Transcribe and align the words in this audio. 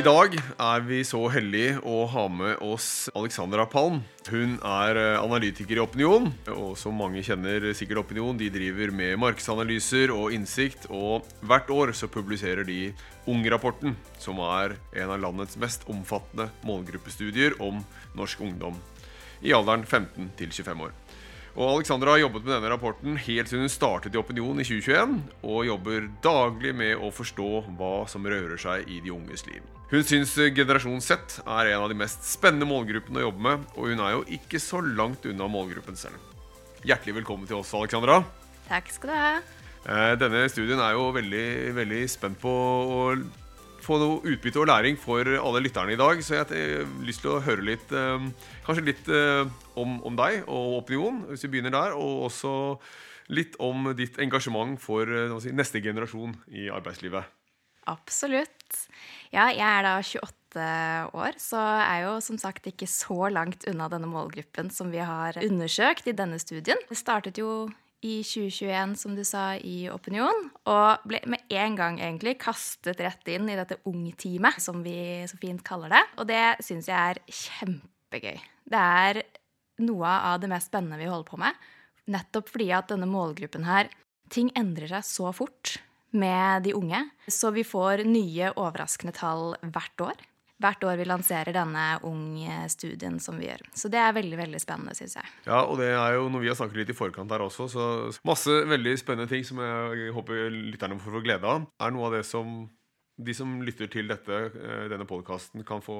I 0.00 0.04
dag 0.06 0.32
er 0.32 0.84
vi 0.88 1.02
så 1.04 1.18
heldige 1.28 1.74
å 1.84 2.06
ha 2.08 2.22
med 2.32 2.62
oss 2.64 3.10
Alexandra 3.12 3.66
Palm. 3.68 3.98
Hun 4.30 4.54
er 4.64 4.96
eh, 4.96 5.16
analytiker 5.20 5.76
i 5.76 5.82
Opinion, 5.82 6.30
og 6.54 6.70
som 6.80 6.94
mange 6.96 7.20
kjenner 7.26 7.66
sikkert 7.76 8.06
Opinion, 8.06 8.38
de 8.40 8.48
driver 8.48 8.94
med 8.96 9.18
markedsanalyser 9.20 10.08
og 10.14 10.32
innsikt, 10.32 10.86
og 10.88 11.28
hvert 11.44 11.68
år 11.74 11.92
så 11.98 12.08
publiserer 12.08 12.64
de 12.64 12.94
Ung-rapporten, 13.28 13.92
som 14.16 14.40
er 14.46 14.78
en 15.02 15.12
av 15.12 15.20
landets 15.20 15.58
mest 15.60 15.84
omfattende 15.92 16.48
målgruppestudier 16.64 17.58
om 17.60 17.82
norsk 18.16 18.40
ungdom 18.46 18.78
i 19.44 19.52
alderen 19.52 19.84
15 19.84 20.30
til 20.38 20.54
25 20.62 20.86
år. 20.86 20.94
Og 21.58 21.74
Alexandra 21.74 22.14
har 22.14 22.22
jobbet 22.22 22.46
med 22.46 22.54
denne 22.54 22.70
rapporten 22.72 23.20
helt 23.20 23.52
siden 23.52 23.66
hun 23.66 23.74
startet 23.74 24.16
i 24.16 24.22
Opinion 24.22 24.64
i 24.64 24.64
2021, 24.64 25.20
og 25.44 25.68
jobber 25.68 26.08
daglig 26.24 26.72
med 26.80 26.96
å 26.96 27.12
forstå 27.12 27.50
hva 27.76 27.92
som 28.08 28.24
rører 28.24 28.56
seg 28.64 28.88
i 28.88 29.02
de 29.04 29.12
unges 29.12 29.44
liv. 29.50 29.60
Hun 29.90 30.04
syns 30.06 30.36
generasjon 30.54 31.00
Z 31.02 31.40
er 31.42 31.72
en 31.72 31.82
av 31.82 31.88
de 31.90 31.96
mest 31.98 32.22
spennende 32.22 32.68
målgruppene 32.70 33.18
å 33.18 33.24
jobbe 33.24 33.42
med, 33.42 33.62
og 33.74 33.88
hun 33.90 34.02
er 34.04 34.12
jo 34.14 34.20
ikke 34.36 34.60
så 34.62 34.78
langt 34.86 35.24
unna 35.26 35.48
målgruppen 35.50 35.98
selv. 35.98 36.14
Hjertelig 36.86 37.16
velkommen 37.16 37.48
til 37.50 37.58
oss, 37.58 37.72
Alexandra. 37.74 38.20
Takk 38.68 38.92
skal 38.94 39.10
du 39.10 39.16
ha. 39.18 39.32
Eh, 39.90 40.12
Denne 40.20 40.44
studien 40.52 40.78
er 40.78 40.94
jo 40.94 41.08
veldig, 41.16 41.48
veldig 41.74 42.04
spent 42.12 42.38
på 42.38 42.52
å 42.54 43.00
få 43.82 43.98
noe 43.98 44.20
utbytte 44.30 44.62
og 44.62 44.68
læring 44.70 44.94
for 45.00 45.26
alle 45.26 45.64
lytterne 45.64 45.96
i 45.96 45.98
dag. 45.98 46.22
Så 46.22 46.36
jeg 46.38 46.46
har 46.46 46.94
lyst 47.02 47.24
til 47.26 47.34
å 47.34 47.42
høre 47.42 47.66
litt 47.66 47.90
eh, 47.90 48.30
Kanskje 48.68 48.86
litt 48.86 49.10
eh, 49.10 49.42
om, 49.74 49.98
om 50.06 50.22
deg 50.22 50.44
og 50.46 50.84
opinion, 50.84 51.24
hvis 51.32 51.48
vi 51.48 51.56
begynner 51.56 51.74
der. 51.74 51.98
Og 51.98 52.28
også 52.28 52.54
litt 53.34 53.58
om 53.58 53.90
ditt 53.98 54.22
engasjement 54.22 54.78
for 54.78 55.10
si, 55.42 55.50
neste 55.50 55.82
generasjon 55.82 56.38
i 56.54 56.70
arbeidslivet. 56.70 57.26
Absolutt. 57.90 58.86
Ja, 59.30 59.46
jeg 59.54 59.62
er 59.62 59.84
da 59.86 59.98
28 60.02 60.30
år, 61.14 61.36
så 61.38 61.60
er 61.60 62.06
jo 62.08 62.16
som 62.24 62.38
sagt 62.40 62.66
ikke 62.66 62.88
så 62.90 63.28
langt 63.30 63.62
unna 63.70 63.86
denne 63.92 64.08
målgruppen 64.10 64.72
som 64.74 64.90
vi 64.90 64.98
har 64.98 65.38
undersøkt 65.44 66.10
i 66.10 66.16
denne 66.18 66.40
studien. 66.42 66.80
Det 66.88 66.98
startet 66.98 67.38
jo 67.38 67.68
i 68.02 68.22
2021, 68.24 68.96
som 68.96 69.14
du 69.14 69.22
sa, 69.28 69.52
i 69.54 69.84
Opinion, 69.92 70.48
og 70.72 71.04
ble 71.06 71.20
med 71.28 71.44
en 71.52 71.76
gang 71.78 72.00
egentlig 72.00 72.38
kastet 72.40 73.02
rett 73.04 73.28
inn 73.28 73.50
i 73.52 73.58
dette 73.58 73.78
ungteamet, 73.86 74.56
som 74.62 74.80
vi 74.82 75.22
så 75.28 75.38
fint 75.38 75.62
kaller 75.66 75.92
det. 75.92 76.02
Og 76.18 76.26
det 76.30 76.44
syns 76.64 76.88
jeg 76.88 76.96
er 76.96 77.20
kjempegøy. 77.28 78.40
Det 78.72 78.80
er 79.04 79.22
noe 79.84 80.16
av 80.32 80.40
det 80.40 80.50
mest 80.50 80.72
spennende 80.72 80.98
vi 81.00 81.10
holder 81.10 81.28
på 81.28 81.38
med, 81.40 81.68
nettopp 82.10 82.50
fordi 82.50 82.70
at 82.74 82.90
denne 82.90 83.08
målgruppen 83.08 83.68
her 83.68 83.92
Ting 84.30 84.52
endrer 84.54 84.86
seg 84.86 85.02
så 85.02 85.32
fort 85.34 85.72
med 86.16 86.66
de 86.66 86.74
unge, 86.76 87.04
så 87.30 87.52
vi 87.54 87.64
får 87.66 88.04
nye 88.08 88.52
overraskende 88.56 89.14
tall 89.16 89.54
hvert 89.62 90.06
år. 90.10 90.26
Hvert 90.60 90.82
år 90.84 90.98
vi 91.00 91.06
lanserer 91.08 91.54
denne 91.56 91.84
ung-studien 92.04 93.16
som 93.22 93.38
vi 93.40 93.46
gjør. 93.46 93.62
Så 93.72 93.88
det 93.88 94.00
er 94.02 94.12
veldig 94.12 94.36
veldig 94.42 94.58
spennende, 94.60 94.92
syns 94.98 95.16
jeg. 95.16 95.30
Ja, 95.46 95.62
og 95.62 95.78
det 95.80 95.88
er 95.94 96.18
jo 96.18 96.26
noe 96.28 96.42
vi 96.42 96.50
har 96.52 96.58
snakket 96.58 96.82
litt 96.82 96.92
i 96.92 96.98
forkant 96.98 97.32
her 97.32 97.46
også, 97.46 97.68
så 97.72 97.86
masse 98.28 98.58
veldig 98.68 98.92
spennende 99.00 99.30
ting 99.30 99.46
som 99.46 99.62
jeg 99.64 100.12
håper 100.12 100.50
lytterne 100.52 101.00
får 101.00 101.16
få 101.16 101.24
glede 101.24 101.48
av. 101.48 101.64
Er 101.80 101.96
noe 101.96 102.10
av 102.10 102.18
det 102.18 102.26
som 102.28 102.68
de 103.20 103.34
som 103.36 103.58
lytter 103.64 103.88
til 103.92 104.08
dette, 104.08 104.36
eh, 104.56 104.88
denne 104.88 105.06
podkasten, 105.08 105.64
kan 105.66 105.82
få 105.84 105.96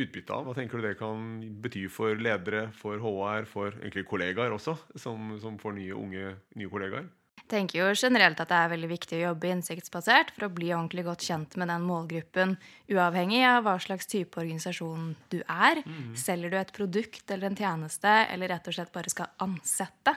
utbytte 0.00 0.32
av? 0.32 0.46
Hva 0.46 0.54
tenker 0.56 0.80
du 0.80 0.86
det 0.86 0.98
kan 0.98 1.40
bety 1.60 1.86
for 1.92 2.16
ledere, 2.16 2.70
for 2.72 3.00
HR, 3.00 3.44
for 3.48 3.72
egentlig 3.80 4.06
kollegaer 4.08 4.54
også, 4.56 4.76
som, 4.96 5.36
som 5.40 5.58
får 5.60 5.76
nye 5.76 5.96
unge 5.96 6.36
nye 6.56 6.72
kollegaer? 6.72 7.08
Tenker 7.50 7.80
jo 7.80 7.86
generelt 7.98 8.38
at 8.38 8.50
det 8.52 8.58
er 8.58 8.70
veldig 8.70 8.88
viktig 8.92 9.16
å 9.18 9.22
jobbe 9.24 9.48
innsiktsbasert 9.50 10.28
for 10.36 10.46
å 10.46 10.52
bli 10.54 10.68
ordentlig 10.70 11.02
godt 11.08 11.24
kjent 11.26 11.56
med 11.58 11.70
den 11.72 11.82
målgruppen, 11.82 12.54
uavhengig 12.92 13.40
av 13.48 13.64
hva 13.66 13.74
slags 13.82 14.06
type 14.10 14.38
organisasjon 14.38 15.16
du 15.34 15.40
er. 15.42 15.82
Selger 16.14 16.52
du 16.52 16.58
et 16.60 16.72
produkt 16.76 17.30
eller 17.30 17.50
en 17.50 17.58
tjeneste, 17.58 18.12
eller 18.30 18.54
rett 18.54 18.70
og 18.70 18.76
slett 18.76 18.94
bare 18.94 19.10
skal 19.10 19.32
ansette 19.42 20.14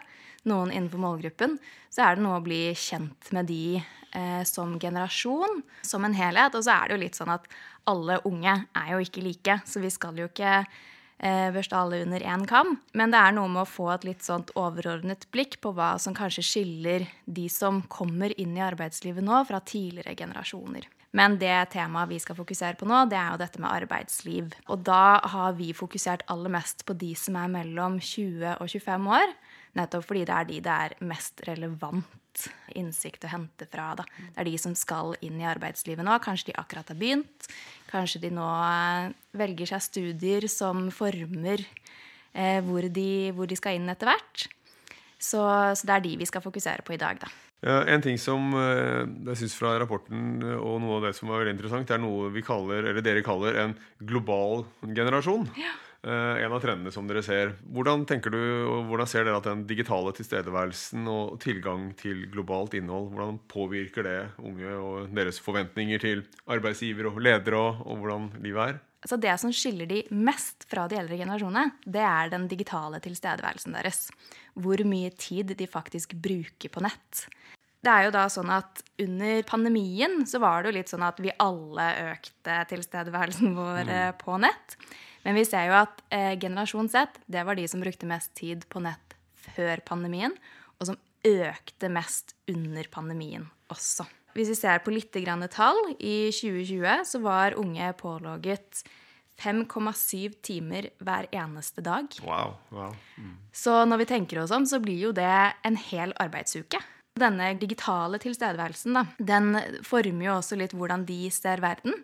noen 0.49 0.71
innenfor 0.71 1.01
målgruppen, 1.01 1.57
så 1.89 2.05
er 2.05 2.15
det 2.15 2.25
noe 2.25 2.37
å 2.37 2.45
bli 2.45 2.61
kjent 2.77 3.31
med 3.33 3.47
de 3.49 3.79
eh, 3.79 4.43
som 4.45 4.77
generasjon, 4.79 5.61
som 5.81 6.05
en 6.05 6.17
helhet. 6.17 6.53
Og 6.53 6.65
så 6.65 6.75
er 6.75 6.87
det 6.87 6.97
jo 6.97 7.03
litt 7.05 7.19
sånn 7.19 7.33
at 7.33 7.47
alle 7.89 8.19
unge 8.27 8.57
er 8.77 8.89
jo 8.93 8.99
ikke 9.03 9.23
like, 9.25 9.61
så 9.65 9.81
vi 9.83 9.91
skal 9.93 10.19
jo 10.19 10.29
ikke 10.29 10.65
eh, 11.19 11.49
børste 11.53 11.77
alle 11.77 12.01
under 12.05 12.23
én 12.23 12.45
kam. 12.49 12.77
Men 12.93 13.13
det 13.13 13.19
er 13.19 13.35
noe 13.35 13.51
med 13.51 13.63
å 13.65 13.69
få 13.69 13.89
et 13.93 14.07
litt 14.07 14.25
sånt 14.25 14.53
overordnet 14.59 15.27
blikk 15.35 15.59
på 15.63 15.73
hva 15.75 15.93
som 16.01 16.15
kanskje 16.17 16.45
skiller 16.47 17.07
de 17.25 17.47
som 17.51 17.83
kommer 17.91 18.33
inn 18.39 18.57
i 18.57 18.65
arbeidslivet 18.65 19.25
nå, 19.25 19.43
fra 19.49 19.61
tidligere 19.61 20.15
generasjoner. 20.19 20.89
Men 21.13 21.37
det 21.37 21.53
temaet 21.75 22.09
vi 22.09 22.17
skal 22.21 22.37
fokusere 22.39 22.79
på 22.79 22.87
nå, 22.89 23.03
det 23.11 23.19
er 23.19 23.35
jo 23.35 23.41
dette 23.43 23.61
med 23.61 23.69
arbeidsliv. 23.69 24.55
Og 24.73 24.81
da 24.87 25.19
har 25.35 25.53
vi 25.59 25.69
fokusert 25.77 26.25
aller 26.33 26.55
mest 26.55 26.87
på 26.87 26.97
de 26.97 27.11
som 27.17 27.37
er 27.37 27.53
mellom 27.53 27.99
20 28.01 28.57
og 28.57 28.65
25 28.65 29.13
år. 29.19 29.37
Nettopp 29.77 30.09
fordi 30.09 30.25
det 30.25 30.35
er 30.39 30.49
de 30.49 30.59
det 30.65 30.81
er 30.87 30.97
mest 31.05 31.45
relevant 31.45 32.09
innsikt 32.77 33.25
å 33.27 33.31
hente 33.31 33.67
fra. 33.69 33.91
Da. 33.99 34.05
Det 34.33 34.43
er 34.43 34.49
de 34.49 34.57
som 34.61 34.75
skal 34.77 35.15
inn 35.25 35.39
i 35.41 35.47
arbeidslivet 35.49 36.05
nå. 36.05 36.17
Kanskje 36.23 36.51
de 36.51 36.57
akkurat 36.61 36.89
har 36.91 36.99
begynt. 36.99 37.47
Kanskje 37.91 38.23
de 38.25 38.33
nå 38.33 38.47
eh, 38.65 39.13
velger 39.37 39.73
seg 39.73 39.85
studier 39.87 40.49
som 40.51 40.87
former 40.93 41.61
eh, 41.61 42.59
hvor, 42.65 42.89
de, 42.89 43.31
hvor, 43.35 43.49
de, 43.49 43.59
skal 43.59 43.77
inn 43.77 43.91
etter 43.93 44.09
hvert. 44.11 44.47
Så, 45.17 45.39
så, 45.39 45.87
det 45.87 45.95
er 45.95 46.05
de 46.07 46.17
vi 46.19 46.27
skal 46.27 46.43
fokusere 46.43 46.85
på 46.85 46.97
i 46.97 47.01
dag, 47.01 47.21
da. 47.21 47.31
Ja, 47.63 47.77
en 47.87 48.01
ting 48.03 48.17
som 48.19 48.51
eh, 48.59 49.05
jeg 49.29 49.39
synes 49.39 49.55
fra 49.55 49.77
rapporten 49.79 50.41
og 50.57 50.81
noe 50.83 50.97
av 50.97 51.05
det 51.07 51.13
som 51.15 51.31
var 51.31 51.39
veldig 51.39 51.53
interessant, 51.55 51.87
det 51.87 51.95
er 51.95 52.03
noe 52.03 52.33
vi 52.33 52.43
kaller, 52.43 52.89
eller 52.91 53.05
dere 53.05 53.23
kaller 53.23 53.61
en 53.61 53.77
global 54.03 54.65
generasjon. 54.83 55.47
Ja. 55.61 55.71
En 56.03 56.51
av 56.51 56.59
trendene 56.59 56.91
som 56.91 57.07
dere 57.07 57.21
ser. 57.23 57.53
Hvordan 57.71 58.01
tenker 58.09 58.33
du, 58.33 58.39
og 58.67 58.89
hvordan 58.89 59.07
ser 59.07 59.23
dere 59.23 59.39
at 59.39 59.45
den 59.47 59.61
digitale 59.69 60.11
tilstedeværelsen 60.17 61.07
og 61.07 61.37
tilgang 61.43 61.93
til 61.99 62.25
globalt 62.33 62.75
innhold, 62.75 63.13
hvordan 63.13 63.37
påvirker 63.47 64.03
det 64.03 64.17
unge 64.43 64.73
og 64.75 65.13
deres 65.15 65.39
forventninger 65.39 66.03
til 66.03 66.25
arbeidsgiver 66.43 67.07
og 67.07 67.21
ledere, 67.23 67.61
og, 67.61 67.85
og 67.87 68.03
hvordan 68.03 68.27
livet 68.43 68.73
er? 68.73 68.81
Altså 69.03 69.19
det 69.19 69.33
som 69.41 69.51
skiller 69.51 69.87
de 69.87 70.01
mest 70.15 70.63
fra 70.71 70.85
de 70.87 70.95
eldre 70.95 71.17
generasjonene, 71.19 71.73
det 71.83 72.03
er 72.07 72.29
den 72.31 72.47
digitale 72.51 73.01
tilstedeværelsen 73.03 73.75
deres. 73.75 74.05
Hvor 74.55 74.79
mye 74.87 75.11
tid 75.19 75.51
de 75.59 75.67
faktisk 75.67 76.15
bruker 76.23 76.71
på 76.71 76.83
nett. 76.85 77.25
Det 77.83 77.91
er 77.91 78.05
jo 78.07 78.13
da 78.15 78.29
sånn 78.31 78.51
at 78.53 78.79
Under 79.03 79.41
pandemien 79.43 80.21
så 80.29 80.39
var 80.39 80.63
det 80.63 80.71
jo 80.71 80.77
litt 80.77 80.91
sånn 80.93 81.03
at 81.03 81.17
vi 81.19 81.33
alle 81.43 81.87
økte 82.13 82.61
tilstedeværelsen 82.69 83.57
vår 83.57 83.89
mm. 83.89 84.21
på 84.21 84.37
nett. 84.39 84.77
Men 85.23 85.37
vi 85.39 85.45
ser 85.47 85.69
jo 85.69 85.77
at 85.79 86.01
eh, 86.13 86.33
generasjon 86.39 86.89
Z 86.91 87.19
det 87.31 87.45
var 87.47 87.57
de 87.59 87.67
som 87.69 87.83
brukte 87.83 88.09
mest 88.09 88.33
tid 88.37 88.67
på 88.71 88.83
nett 88.83 89.15
før 89.53 89.83
pandemien, 89.87 90.35
og 90.79 90.89
som 90.91 90.99
økte 91.23 91.89
mest 91.91 92.35
under 92.51 92.87
pandemien 92.91 93.47
også. 93.71 94.05
Hvis 94.33 94.49
vi 94.49 94.57
ser 94.57 94.81
på 94.83 94.91
litt 94.91 95.13
tall, 95.53 95.79
i 95.99 96.31
2020 96.33 97.05
så 97.05 97.19
var 97.21 97.57
unge 97.59 97.93
pålogget 97.99 98.83
5,7 99.39 100.33
timer 100.41 100.89
hver 101.01 101.27
eneste 101.31 101.81
dag. 101.85 102.09
Wow, 102.25 102.57
wow. 102.69 102.95
Mm. 103.17 103.37
Så 103.53 103.85
når 103.85 104.03
vi 104.03 104.09
tenker 104.09 104.41
oss 104.41 104.51
om, 104.51 104.65
så 104.65 104.79
blir 104.81 105.09
jo 105.09 105.11
det 105.11 105.53
en 105.63 105.77
hel 105.77 106.13
arbeidsuke. 106.21 106.81
Denne 107.13 107.51
digitale 107.61 108.17
tilstedeværelsen 108.21 108.97
da, 108.97 109.05
den 109.19 109.57
former 109.85 110.25
jo 110.25 110.37
også 110.39 110.57
litt 110.57 110.73
hvordan 110.73 111.05
de 111.05 111.27
ser 111.33 111.61
verden. 111.61 111.99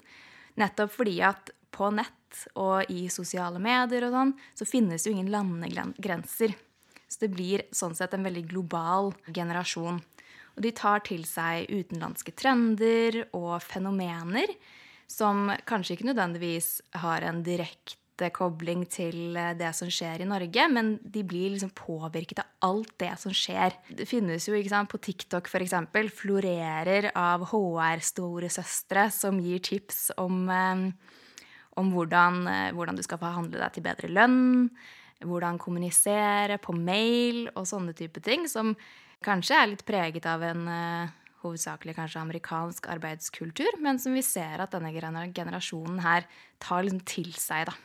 Nettopp 0.60 0.94
fordi 0.94 1.18
at 1.26 1.50
på 1.76 1.92
nett 1.96 2.16
og 2.60 2.90
i 2.94 3.08
sosiale 3.12 3.62
medier 3.62 4.06
og 4.08 4.16
sånn, 4.16 4.34
så 4.58 4.68
finnes 4.70 5.06
jo 5.06 5.14
ingen 5.16 5.32
landegrenser. 5.34 6.56
Så 7.10 7.24
det 7.24 7.32
blir 7.34 7.66
sånn 7.74 7.96
sett 7.98 8.14
en 8.14 8.26
veldig 8.26 8.46
global 8.52 9.14
generasjon. 9.34 9.98
Og 10.56 10.66
de 10.66 10.74
tar 10.76 11.02
til 11.08 11.24
seg 11.26 11.70
utenlandske 11.72 12.36
trender 12.38 13.24
og 13.32 13.58
fenomener 13.64 14.52
som 15.10 15.50
kanskje 15.66 15.96
ikke 15.96 16.12
nødvendigvis 16.12 16.74
har 17.02 17.26
en 17.26 17.42
direkte 17.46 18.30
kobling 18.36 18.84
til 18.92 19.38
det 19.58 19.70
som 19.78 19.90
skjer 19.90 20.22
i 20.22 20.28
Norge, 20.28 20.66
men 20.70 20.98
de 21.02 21.24
blir 21.24 21.54
liksom 21.54 21.72
påvirket 21.74 22.44
av 22.44 22.68
alt 22.68 22.92
det 23.02 23.14
som 23.22 23.34
skjer. 23.34 23.78
Det 23.88 24.06
finnes 24.10 24.46
jo 24.46 24.58
ikke 24.58 24.74
sant, 24.74 24.92
på 24.92 25.00
TikTok 25.02 25.48
f.eks. 25.48 25.74
florerer 26.20 27.10
av 27.16 27.48
HR-storesøstre 27.54 29.08
som 29.16 29.40
gir 29.42 29.64
tips 29.64 30.10
om 30.20 30.44
eh, 30.52 30.84
om 31.78 31.92
hvordan, 31.94 32.42
eh, 32.48 32.72
hvordan, 32.76 32.98
du 32.98 33.04
skal 33.06 33.22
forhandle 33.22 33.60
deg 33.62 33.76
til 33.76 33.86
bedre 33.86 34.10
lønn, 34.12 34.70
hvordan 35.26 35.60
kommunisere 35.60 36.58
på 36.64 36.74
mail 36.76 37.50
og 37.54 37.68
sånne 37.68 37.94
type 37.98 38.22
ting, 38.24 38.48
som 38.48 38.74
kanskje 39.26 39.58
er 39.58 39.72
litt 39.74 39.84
preget 39.88 40.24
av 40.32 40.44
en 40.48 40.64
uh, 40.64 41.12
hovedsakelig 41.44 41.98
kanskje 41.98 42.22
amerikansk 42.22 42.88
arbeidskultur, 42.88 43.82
men 43.84 44.00
som 44.00 44.16
vi 44.16 44.24
ser 44.24 44.64
at 44.64 44.72
denne 44.72 44.94
generasjonen 45.36 46.00
her 46.06 46.28
tar 46.64 46.86
liksom 46.88 47.04
til 47.04 47.34
seg. 47.36 47.68
da. 47.68 47.76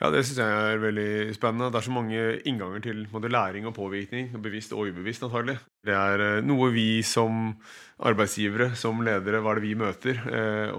Ja, 0.00 0.10
Det 0.10 0.24
syns 0.24 0.40
jeg 0.40 0.50
er 0.72 0.82
veldig 0.82 1.34
spennende. 1.36 1.70
Det 1.70 1.78
er 1.78 1.86
så 1.86 1.94
mange 1.94 2.20
innganger 2.48 2.82
til 2.82 3.06
både 3.12 3.28
læring 3.28 3.66
og 3.68 3.74
påvirkning. 3.76 4.32
Bevisst 4.42 4.72
og 4.72 4.88
ubevisst, 4.88 5.22
antagelig. 5.22 5.58
Det 5.84 5.94
er 5.94 6.24
eh, 6.24 6.42
noe 6.42 6.70
vi 6.72 7.02
som 7.04 7.52
arbeidsgivere, 8.00 8.72
som 8.74 9.02
ledere, 9.04 9.42
hva 9.44 9.52
er 9.52 9.60
det 9.60 9.66
vi 9.68 9.74
møter? 9.76 10.22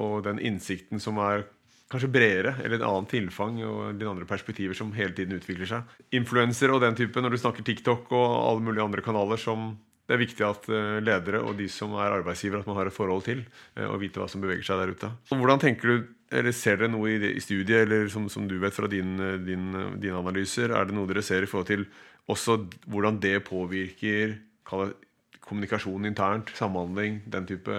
Og 0.01 0.23
den 0.25 0.41
innsikten 0.41 0.99
som 0.99 1.21
er 1.21 1.45
kanskje 1.91 2.11
bredere, 2.11 2.55
eller 2.63 2.79
et 2.79 2.87
annet 2.87 3.11
tilfang 3.11 3.61
og 3.67 3.79
litt 3.91 4.07
andre 4.07 4.27
perspektiver 4.29 4.77
som 4.77 4.93
hele 4.95 5.15
tiden 5.17 5.35
utvikler 5.37 5.69
seg. 5.69 5.95
Influensere 6.15 6.75
og 6.75 6.83
den 6.85 6.97
type, 6.97 7.21
når 7.21 7.35
du 7.35 7.41
snakker 7.41 7.67
TikTok 7.67 8.11
og 8.15 8.27
alle 8.39 8.63
mulige 8.65 8.85
andre 8.85 9.03
kanaler 9.05 9.41
som 9.41 9.73
det 10.11 10.17
er 10.17 10.25
viktig 10.25 10.43
at 10.43 10.65
eh, 10.67 10.97
ledere 10.99 11.39
og 11.39 11.53
de 11.55 11.69
som 11.71 11.93
er 11.95 12.11
arbeidsgivere, 12.17 12.65
at 12.65 12.67
man 12.67 12.75
har 12.81 12.89
et 12.89 12.95
forhold 12.95 13.21
til 13.23 13.45
eh, 13.77 13.85
og 13.85 14.01
vite 14.01 14.19
hva 14.19 14.25
som 14.27 14.41
beveger 14.43 14.65
seg 14.67 14.81
der 14.81 14.91
ute. 14.91 15.11
Hvordan 15.31 15.61
tenker 15.61 15.87
du, 15.87 16.09
eller 16.31 16.55
Ser 16.55 16.81
dere 16.81 16.91
noe 16.91 17.13
i, 17.13 17.31
studiet 17.43 17.85
eller 17.85 18.09
som, 18.11 18.25
som, 18.31 18.47
du 18.47 18.57
vet 18.59 18.75
fra 18.75 18.89
dine 18.91 19.37
din, 19.45 19.69
din 20.03 20.17
analyser? 20.17 20.73
Er 20.75 20.89
det 20.89 20.97
noe 20.97 21.07
dere 21.07 21.23
ser 21.23 21.45
i 21.45 21.49
forhold 21.51 21.69
til 21.69 21.85
også 22.31 22.57
hvordan 22.91 23.21
det 23.23 23.37
påvirker 23.47 24.35
kommunikasjon 24.67 26.07
internt, 26.07 26.51
samhandling, 26.59 27.23
den 27.31 27.47
type 27.49 27.77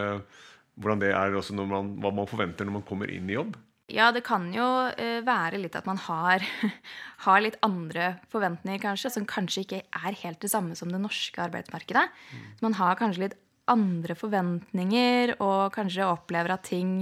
Hvordan 0.73 1.03
det 1.03 1.11
er 1.13 1.35
også 1.37 1.53
man, 1.69 1.91
hva 2.01 2.11
man 2.17 2.29
forventer 2.29 2.65
når 2.65 2.79
man 2.79 2.85
kommer 2.89 3.11
inn 3.13 3.29
i 3.29 3.37
jobb? 3.37 3.59
Ja, 3.93 4.09
det 4.15 4.25
kan 4.25 4.49
jo 4.55 4.65
uh, 4.89 5.21
være 5.27 5.61
litt 5.61 5.77
at 5.77 5.89
man 5.89 6.01
har, 6.07 6.45
har, 7.27 7.45
litt 7.45 7.59
andre 7.65 8.15
forventninger, 8.33 8.81
kanskje, 8.83 9.13
som 9.19 9.29
kanskje 9.29 9.67
ikke 9.67 9.83
er 9.85 10.19
helt 10.25 10.41
det 10.43 10.53
samme 10.53 10.77
som 10.79 10.93
det 10.93 11.03
norske 11.03 11.43
arbeidsmarkedet. 11.45 12.09
Mm. 12.33 12.47
Man 12.65 12.79
har 12.81 12.99
kanskje 13.01 13.27
litt 13.27 13.39
andre 13.71 14.17
forventninger, 14.19 15.37
og 15.45 15.71
kanskje 15.77 16.09
opplever 16.09 16.57
at 16.57 16.65
ting 16.67 16.97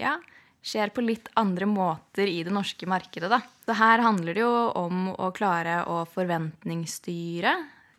ja, 0.00 0.16
skjer 0.64 0.90
på 0.94 1.04
litt 1.04 1.28
andre 1.38 1.68
måter 1.68 2.30
i 2.30 2.40
det 2.46 2.54
norske 2.54 2.88
markedet. 2.88 3.28
Da. 3.30 3.42
Så 3.66 3.76
her 3.76 4.02
handler 4.02 4.34
det 4.34 4.42
jo 4.46 4.54
om 4.78 5.10
å 5.12 5.30
klare 5.36 5.82
å 5.90 6.04
forventningsstyre 6.08 7.52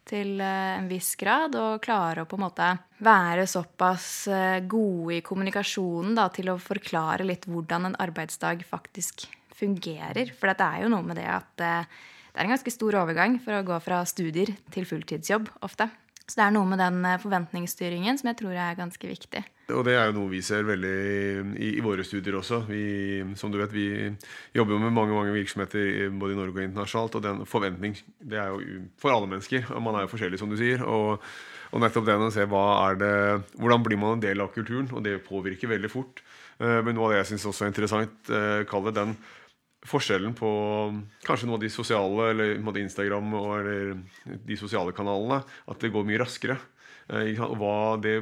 til 0.07 0.42
eh, 0.44 0.75
en 0.77 0.88
viss 0.89 1.13
grad. 1.19 1.56
Og 1.59 1.81
klare 1.83 2.24
å 2.24 2.30
på 2.30 2.38
en 2.39 2.45
måte 2.48 2.69
være 3.04 3.48
såpass 3.50 4.09
eh, 4.31 4.59
gode 4.69 5.18
i 5.18 5.24
kommunikasjonen 5.25 6.18
da, 6.18 6.27
til 6.33 6.51
å 6.54 6.59
forklare 6.62 7.27
litt 7.27 7.48
hvordan 7.50 7.89
en 7.89 8.00
arbeidsdag 8.04 8.63
faktisk 8.68 9.27
fungerer. 9.57 10.33
For 10.38 10.51
det 10.51 10.68
er 10.68 10.86
jo 10.86 10.94
noe 10.94 11.06
med 11.06 11.19
det 11.19 11.27
at 11.31 11.65
eh, 11.65 12.00
det 12.31 12.44
er 12.44 12.45
en 12.45 12.54
ganske 12.54 12.74
stor 12.74 13.00
overgang 13.00 13.39
for 13.42 13.57
å 13.57 13.65
gå 13.65 13.77
fra 13.81 14.04
studier 14.06 14.54
til 14.74 14.86
fulltidsjobb 14.86 15.50
ofte. 15.65 15.89
Så 16.27 16.38
det 16.38 16.45
er 16.45 16.54
noe 16.54 16.68
med 16.69 16.81
den 16.83 17.01
forventningsstyringen 17.24 18.19
som 18.19 18.30
jeg 18.30 18.42
tror 18.44 18.57
er 18.59 18.77
ganske 18.77 19.09
viktig. 19.09 19.42
Og 19.75 19.84
det 19.84 19.98
er 20.00 20.06
jo 20.08 20.16
noe 20.16 20.31
vi 20.31 20.40
ser 20.46 20.64
veldig 20.64 20.98
i, 21.60 21.74
i 21.75 21.84
våre 21.84 22.06
studier 22.08 22.38
også. 22.40 22.62
Vi, 22.69 22.84
som 23.40 23.52
du 23.52 23.58
vet, 23.60 23.74
vi 23.75 23.88
jobber 24.56 24.78
jo 24.78 24.80
med 24.86 24.96
mange 24.96 25.16
mange 25.16 25.34
virksomheter 25.36 26.08
både 26.16 26.36
i 26.36 26.40
Norge 26.40 26.56
og 26.56 26.64
internasjonalt. 26.64 27.18
Og 27.19 27.25
den 27.25 27.42
forventning 27.50 27.98
det 28.24 28.40
er 28.40 28.54
jo 28.54 28.86
for 29.02 29.12
alle 29.12 29.28
mennesker. 29.34 29.68
og 29.75 29.84
Man 29.84 29.98
er 29.98 30.06
jo 30.06 30.14
forskjellig, 30.14 30.40
som 30.40 30.54
du 30.54 30.56
sier. 30.60 30.86
Og, 30.88 31.19
og 31.74 31.84
nettopp 31.84 32.08
den 32.08 32.24
å 32.30 32.31
se 32.31 32.48
hva 32.48 32.64
er 32.86 33.02
det, 33.02 33.12
hvordan 33.60 33.84
blir 33.84 34.00
man 34.00 34.16
en 34.16 34.24
del 34.24 34.46
av 34.46 34.54
kulturen. 34.56 34.88
Og 34.96 35.04
det 35.04 35.19
påvirker 35.28 35.74
veldig 35.74 35.92
fort. 35.92 36.24
Eh, 36.64 36.80
men 36.80 36.96
noe 36.96 37.10
av 37.10 37.18
det 37.18 37.22
jeg 37.25 37.34
syns 37.34 37.50
også 37.52 37.68
er 37.68 37.74
interessant, 37.74 38.31
eh, 38.31 38.64
kall 38.72 38.88
det 38.88 38.96
den 39.02 39.18
forskjellen 39.88 40.34
på 40.36 40.50
kanskje 41.28 41.48
noe 41.48 41.60
av 41.60 41.64
de 41.64 41.69
sosiale, 41.72 42.31
eller 42.31 42.80
Instagram 42.81 43.36
og, 43.36 43.52
eller 43.60 44.40
de 44.48 44.58
sosiale 44.60 44.96
kanalene. 44.96 45.44
At 45.68 45.84
det 45.84 45.92
går 45.92 46.08
mye 46.08 46.24
raskere. 46.24 46.56
Eh, 47.12 47.36
hva 47.36 48.00
det 48.00 48.22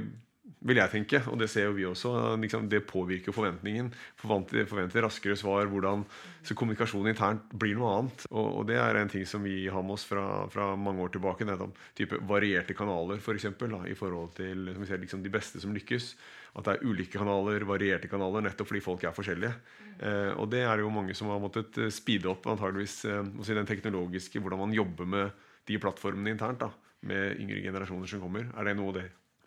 vil 0.65 0.79
jeg 0.79 0.91
tenke, 0.91 1.19
og 1.29 1.37
det 1.37 1.47
ser 1.51 1.67
jo 1.67 1.75
vi 1.77 1.85
også. 1.85 2.11
Liksom, 2.41 2.67
det 2.69 2.85
påvirker 2.89 3.33
forventningen. 3.35 3.91
Forventer, 4.17 4.65
forventer 4.69 5.05
raskere 5.05 5.37
svar. 5.37 5.67
hvordan 5.69 6.05
så 6.45 6.55
Kommunikasjon 6.57 7.09
internt 7.09 7.51
blir 7.53 7.75
noe 7.77 7.91
annet. 7.97 8.25
Og, 8.31 8.47
og, 8.59 8.63
det 8.69 8.77
er 8.81 8.97
en 8.97 9.11
ting 9.11 9.25
som 9.29 9.43
vi 9.45 9.67
har 9.69 9.83
med 9.85 9.97
oss 9.97 10.05
fra, 10.09 10.45
fra 10.53 10.71
mange 10.75 11.03
år 11.05 11.13
tilbake. 11.13 11.45
Nettopp 11.45 11.77
type 11.97 12.19
varierte 12.29 12.73
kanaler, 12.77 13.21
for 13.21 13.37
eksempel, 13.37 13.73
i 13.89 13.97
forhold 13.97 14.33
til 14.39 14.71
som 14.71 14.81
vi 14.81 14.89
ser, 14.89 15.01
liksom, 15.01 15.25
de 15.25 15.33
beste 15.33 15.61
som 15.61 15.73
lykkes. 15.75 16.13
At 16.55 16.65
det 16.65 16.77
er 16.77 16.87
ulike 16.87 17.19
kanaler, 17.19 17.67
varierte 17.67 18.09
kanaler, 18.09 18.45
nettopp 18.47 18.71
fordi 18.71 18.85
folk 18.85 19.03
er 19.03 19.13
forskjellige. 19.15 19.53
Eh, 19.99 20.31
og 20.39 20.49
det 20.53 20.63
er 20.65 20.81
jo 20.81 20.93
mange 20.93 21.13
som 21.17 21.29
har 21.33 21.43
måttet 21.43 21.77
eh, 21.77 21.91
speede 21.93 22.31
opp 22.31 22.47
antageligvis 22.51 23.03
eh, 23.11 23.51
den 23.51 23.69
teknologiske, 23.69 24.41
hvordan 24.41 24.65
man 24.65 24.73
jobber 24.77 25.09
med 25.09 25.45
de 25.67 25.77
plattformene 25.81 26.33
internt. 26.33 26.63
da, 26.63 26.71
Med 27.05 27.37
yngre 27.37 27.61
generasjoner 27.61 28.09
som 28.09 28.23
kommer. 28.23 28.49
Er 28.55 28.65
det 28.65 28.79
noe 28.79 28.95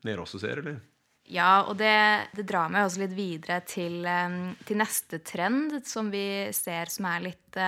dere 0.05 0.25
også 0.25 0.41
ser, 0.43 0.62
eller? 0.62 0.79
Ja, 1.29 1.67
og 1.69 1.77
det, 1.77 1.93
det, 2.33 2.47
drar 2.49 2.71
meg 2.73 2.87
også 2.87 3.03
litt 3.03 3.17
videre 3.17 3.59
til, 3.69 4.00
til, 4.65 4.79
neste 4.81 5.21
trend 5.21 5.75
som 5.85 6.09
vi 6.12 6.49
ser 6.56 6.89
som 6.89 7.05
er 7.11 7.27
litt 7.27 7.59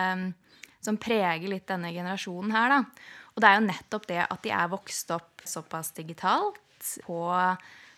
Som 0.81 0.97
preger 0.97 1.45
litt 1.53 1.67
denne 1.69 1.91
generasjonen 1.93 2.55
her, 2.57 2.73
da. 2.73 3.11
Og 3.35 3.43
det 3.43 3.51
er 3.51 3.59
jo 3.59 3.67
nettopp 3.67 4.09
det 4.09 4.23
at 4.25 4.41
de 4.47 4.55
er 4.57 4.73
vokst 4.73 5.13
opp 5.13 5.45
såpass 5.45 5.93
digitalt 5.97 6.97
på 7.05 7.21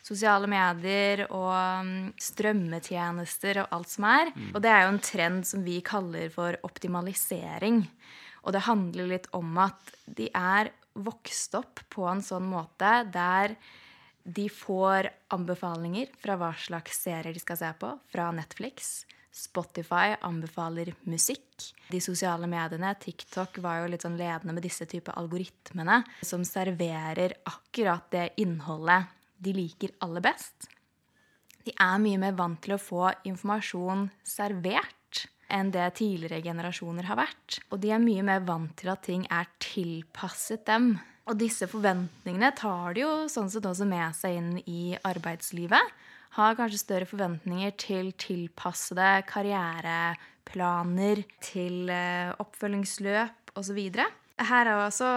sosiale 0.02 0.48
medier 0.50 1.24
og 1.30 2.12
strømmetjenester 2.20 3.62
og 3.62 3.76
alt 3.76 3.92
som 3.92 4.08
er. 4.10 4.32
Mm. 4.34 4.50
Og 4.52 4.60
det 4.64 4.72
er 4.72 4.84
jo 4.84 4.92
en 4.92 5.02
trend 5.06 5.46
som 5.48 5.62
vi 5.66 5.78
kaller 5.86 6.32
for 6.34 6.58
optimalisering. 6.66 7.84
Og 8.42 8.54
det 8.54 8.66
handler 8.66 9.12
litt 9.14 9.28
om 9.36 9.54
at 9.62 9.94
de 10.06 10.28
er 10.34 10.72
vokst 10.98 11.54
opp 11.56 11.84
på 11.92 12.04
en 12.10 12.20
sånn 12.24 12.48
måte 12.50 12.90
der 13.14 13.54
de 14.24 14.46
får 14.52 15.08
anbefalinger 15.34 16.12
fra 16.22 16.36
hva 16.38 16.52
slags 16.58 17.02
serier 17.04 17.34
de 17.34 17.42
skal 17.42 17.58
se 17.58 17.72
på, 17.80 17.90
fra 18.12 18.30
Netflix. 18.34 19.02
Spotify 19.32 20.12
anbefaler 20.20 20.92
musikk. 21.08 21.72
De 21.88 22.00
sosiale 22.04 22.46
mediene, 22.50 22.92
TikTok, 23.00 23.58
var 23.64 23.80
jo 23.80 23.90
litt 23.92 24.04
sånn 24.04 24.18
ledende 24.20 24.54
med 24.54 24.64
disse 24.66 24.86
type 24.88 25.14
algoritmene 25.16 26.02
som 26.20 26.44
serverer 26.44 27.38
akkurat 27.48 28.10
det 28.12 28.28
innholdet 28.44 29.08
de 29.42 29.54
liker 29.56 29.96
aller 30.04 30.22
best. 30.24 30.68
De 31.64 31.72
er 31.78 31.98
mye 32.02 32.18
mer 32.20 32.34
vant 32.38 32.60
til 32.62 32.76
å 32.76 32.82
få 32.82 33.06
informasjon 33.28 34.08
servert 34.26 35.24
enn 35.52 35.70
det 35.72 35.86
tidligere 35.98 36.42
generasjoner 36.44 37.06
har 37.08 37.20
vært. 37.20 37.60
Og 37.70 37.80
de 37.82 37.92
er 37.94 38.02
mye 38.02 38.24
mer 38.26 38.44
vant 38.46 38.72
til 38.78 38.92
at 38.92 39.04
ting 39.06 39.24
er 39.30 39.48
tilpasset 39.62 40.64
dem. 40.68 40.94
Og 41.30 41.38
disse 41.38 41.68
forventningene 41.70 42.50
tar 42.58 42.96
de 42.96 43.04
jo 43.04 43.12
sånn 43.30 43.50
sett 43.52 43.66
også 43.68 43.86
med 43.86 44.16
seg 44.18 44.40
inn 44.40 44.52
i 44.66 44.96
arbeidslivet. 45.06 45.94
Har 46.34 46.56
kanskje 46.58 46.80
større 46.80 47.06
forventninger 47.06 47.74
til 47.78 48.10
tilpassede 48.18 49.20
karriereplaner, 49.28 51.22
til 51.44 51.92
eh, 51.92 52.32
oppfølgingsløp 52.42 53.54
osv. 53.60 53.80
Her 54.42 54.70
er 54.72 54.78
også 54.80 55.10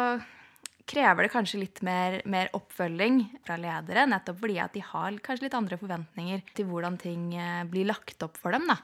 krever 0.86 1.26
det 1.26 1.34
kanskje 1.34 1.62
litt 1.64 1.82
mer, 1.86 2.20
mer, 2.30 2.52
oppfølging 2.54 3.24
fra 3.46 3.58
ledere, 3.58 4.06
nettopp 4.10 4.44
fordi 4.44 4.60
at 4.62 4.76
de 4.76 4.84
har 4.86 5.18
kanskje 5.26 5.48
litt 5.48 5.58
andre 5.58 5.80
forventninger 5.82 6.44
til 6.54 6.70
hvordan 6.70 7.00
ting 7.02 7.32
eh, 7.34 7.64
blir 7.70 7.90
lagt 7.90 8.22
opp 8.26 8.38
for 8.38 8.54
dem. 8.54 8.70
da. 8.70 8.78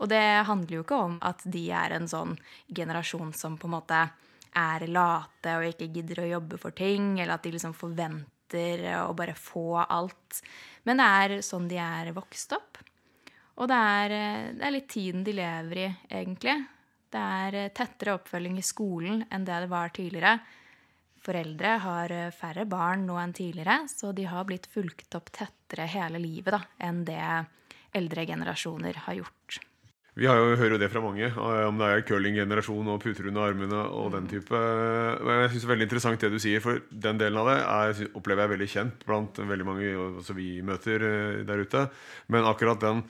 Og 0.00 0.10
det 0.10 0.24
handler 0.48 0.78
jo 0.78 0.82
ikke 0.82 0.98
om 0.98 1.20
at 1.22 1.44
de 1.44 1.68
er 1.76 1.94
en 1.94 2.08
sånn 2.10 2.34
generasjon 2.72 3.34
som 3.36 3.60
på 3.60 3.68
en 3.68 3.76
måte 3.76 4.00
er 4.56 4.86
late 4.90 5.56
og 5.58 5.66
ikke 5.68 5.90
gidder 5.94 6.22
å 6.24 6.30
jobbe 6.34 6.58
for 6.60 6.76
ting, 6.76 7.18
eller 7.18 7.36
at 7.36 7.46
de 7.46 7.54
liksom 7.54 7.74
forventer 7.76 8.86
å 9.04 9.12
bare 9.16 9.36
få 9.38 9.80
alt. 9.82 10.40
Men 10.88 11.00
det 11.00 11.08
er 11.22 11.34
sånn 11.46 11.68
de 11.70 11.78
er 11.82 12.12
vokst 12.16 12.54
opp. 12.56 12.80
Og 13.60 13.68
det 13.68 13.76
er, 13.76 14.14
det 14.56 14.66
er 14.66 14.74
litt 14.74 14.88
tiden 14.90 15.24
de 15.26 15.36
lever 15.36 15.82
i, 15.84 15.88
egentlig. 16.08 16.56
Det 17.10 17.20
er 17.20 17.74
tettere 17.76 18.14
oppfølging 18.16 18.58
i 18.58 18.64
skolen 18.64 19.24
enn 19.30 19.44
det 19.46 19.64
det 19.64 19.70
var 19.70 19.92
tidligere. 19.94 20.38
Foreldre 21.20 21.72
har 21.84 22.14
færre 22.32 22.64
barn 22.64 23.04
nå 23.04 23.18
enn 23.20 23.34
tidligere, 23.36 23.82
så 23.92 24.14
de 24.16 24.24
har 24.30 24.46
blitt 24.48 24.70
fulgt 24.72 25.18
opp 25.18 25.28
tettere 25.34 25.88
hele 25.90 26.22
livet 26.22 26.54
da, 26.56 26.62
enn 26.86 27.02
det 27.04 27.20
eldre 27.98 28.24
generasjoner 28.30 29.02
har 29.04 29.18
gjort. 29.18 29.60
Vi 30.18 30.26
har 30.26 30.40
jo, 30.40 30.56
hører 30.58 30.74
jo 30.74 30.80
det 30.82 30.88
fra 30.90 31.02
mange, 31.04 31.28
eh, 31.28 31.64
om 31.68 31.78
det 31.78 31.86
er 31.86 32.02
curlinggenerasjon 32.08 32.88
og 32.90 32.98
puter 33.02 33.28
under 33.30 33.46
armene 33.46 33.82
og 33.94 34.10
den 34.16 34.26
mm. 34.26 34.30
type. 34.32 34.62
Men 35.22 35.42
jeg 35.44 35.52
synes 35.52 35.62
det 35.62 35.68
er 35.68 35.72
veldig 35.72 35.86
interessant 35.86 36.24
det 36.24 36.32
du 36.32 36.40
sier, 36.42 36.64
for 36.64 36.80
den 36.90 37.20
delen 37.20 37.38
av 37.38 37.50
det 37.50 37.58
er, 37.60 38.10
opplever 38.18 38.44
jeg 38.44 38.52
veldig 38.54 38.70
kjent 38.74 39.06
blant 39.06 39.38
veldig 39.38 39.68
mange 39.68 39.92
også 40.00 40.34
vi 40.34 40.48
møter 40.66 41.06
eh, 41.06 41.42
der 41.46 41.62
ute. 41.62 41.84
Men 42.32 42.48
akkurat 42.50 42.82
den 42.82 43.04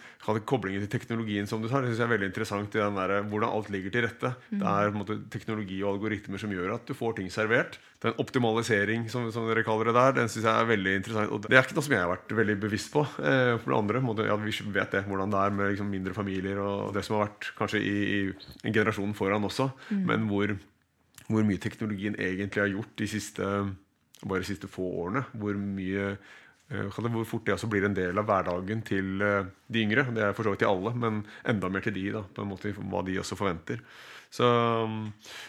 koblingen 0.47 0.85
til 0.85 0.93
teknologien 0.93 1.49
som 1.49 1.65
du 1.65 1.71
tar, 1.71 1.87
synes 1.89 2.03
jeg 2.03 2.07
er 2.07 2.13
veldig 2.13 2.31
interessant 2.31 2.77
i 2.77 2.83
den 2.83 3.01
der, 3.01 3.17
hvordan 3.33 3.57
alt 3.57 3.73
ligger 3.73 3.95
til 3.95 4.05
rette. 4.05 4.35
Det 4.51 4.75
er 4.75 4.93
måte, 4.95 5.17
teknologi 5.33 5.81
og 5.81 5.95
algoritmer 5.95 6.43
som 6.43 6.53
gjør 6.53 6.77
at 6.77 6.85
du 6.89 6.95
får 6.97 7.17
ting 7.19 7.33
servert. 7.33 7.81
Den 8.01 8.15
optimalisering, 8.21 9.09
som, 9.13 9.27
som 9.33 9.49
dere 9.49 9.65
kaller 9.65 9.91
det 9.91 9.97
der, 9.97 10.15
den 10.21 10.31
synes 10.33 10.47
jeg 10.47 10.53
er 10.53 10.69
veldig 10.71 10.95
interessant. 11.01 11.33
Og 11.33 11.43
det 11.45 11.57
er 11.57 11.67
ikke 11.67 11.77
noe 11.77 11.85
som 11.85 11.97
jeg 11.97 12.05
har 12.05 12.13
vært 12.13 12.33
veldig 12.39 12.57
bevisst 12.63 12.93
på. 12.95 13.03
Eh, 13.21 13.57
for 13.61 13.73
det 13.73 13.81
andre, 13.81 14.01
måte, 14.05 14.29
ja, 14.29 14.37
Vi 14.41 14.55
vet 14.73 14.95
det, 14.97 15.05
hvordan 15.09 15.33
det 15.33 15.41
er 15.41 15.57
med 15.57 15.73
liksom, 15.75 15.91
mindre 15.93 16.17
familier 16.17 16.63
og 16.65 16.90
det 16.95 17.05
som 17.07 17.17
har 17.17 17.29
vært 17.29 17.53
kanskje 17.59 17.81
i, 17.85 17.97
i 18.65 18.73
generasjonen 18.73 19.15
foran 19.17 19.47
også, 19.49 19.71
mm. 19.91 20.05
men 20.09 20.29
hvor, 20.31 20.55
hvor, 21.29 21.47
mye 21.47 21.63
teknologien 21.63 22.19
egentlig 22.19 22.63
har 22.65 22.73
gjort 22.75 22.95
de 23.01 23.09
siste, 23.11 23.49
bare 24.23 24.43
de 24.43 24.51
siste 24.51 24.71
få 24.71 24.87
årene. 25.05 25.25
Hvor 25.33 25.59
mye 25.59 26.13
uh, 26.13 26.87
hvor 26.95 27.27
fort 27.29 27.47
det 27.47 27.57
også 27.57 27.71
blir 27.71 27.87
en 27.87 27.97
del 27.97 28.19
av 28.21 28.29
hverdagen 28.29 28.85
til 28.87 29.23
uh, 29.23 29.49
de 29.69 29.85
yngre. 29.85 30.07
Det 30.15 30.25
er 30.27 30.37
for 30.37 30.47
så 30.47 30.55
vidt 30.55 30.65
til 30.65 30.71
alle, 30.71 30.95
men 30.95 31.25
enda 31.49 31.73
mer 31.73 31.85
til 31.85 31.97
de, 31.97 32.07
da, 32.19 32.25
på 32.25 32.45
en 32.45 32.53
måte 32.53 32.75
hva 32.77 33.05
de 33.07 33.19
også 33.23 33.39
forventer. 33.39 33.83
Så, 34.31 34.47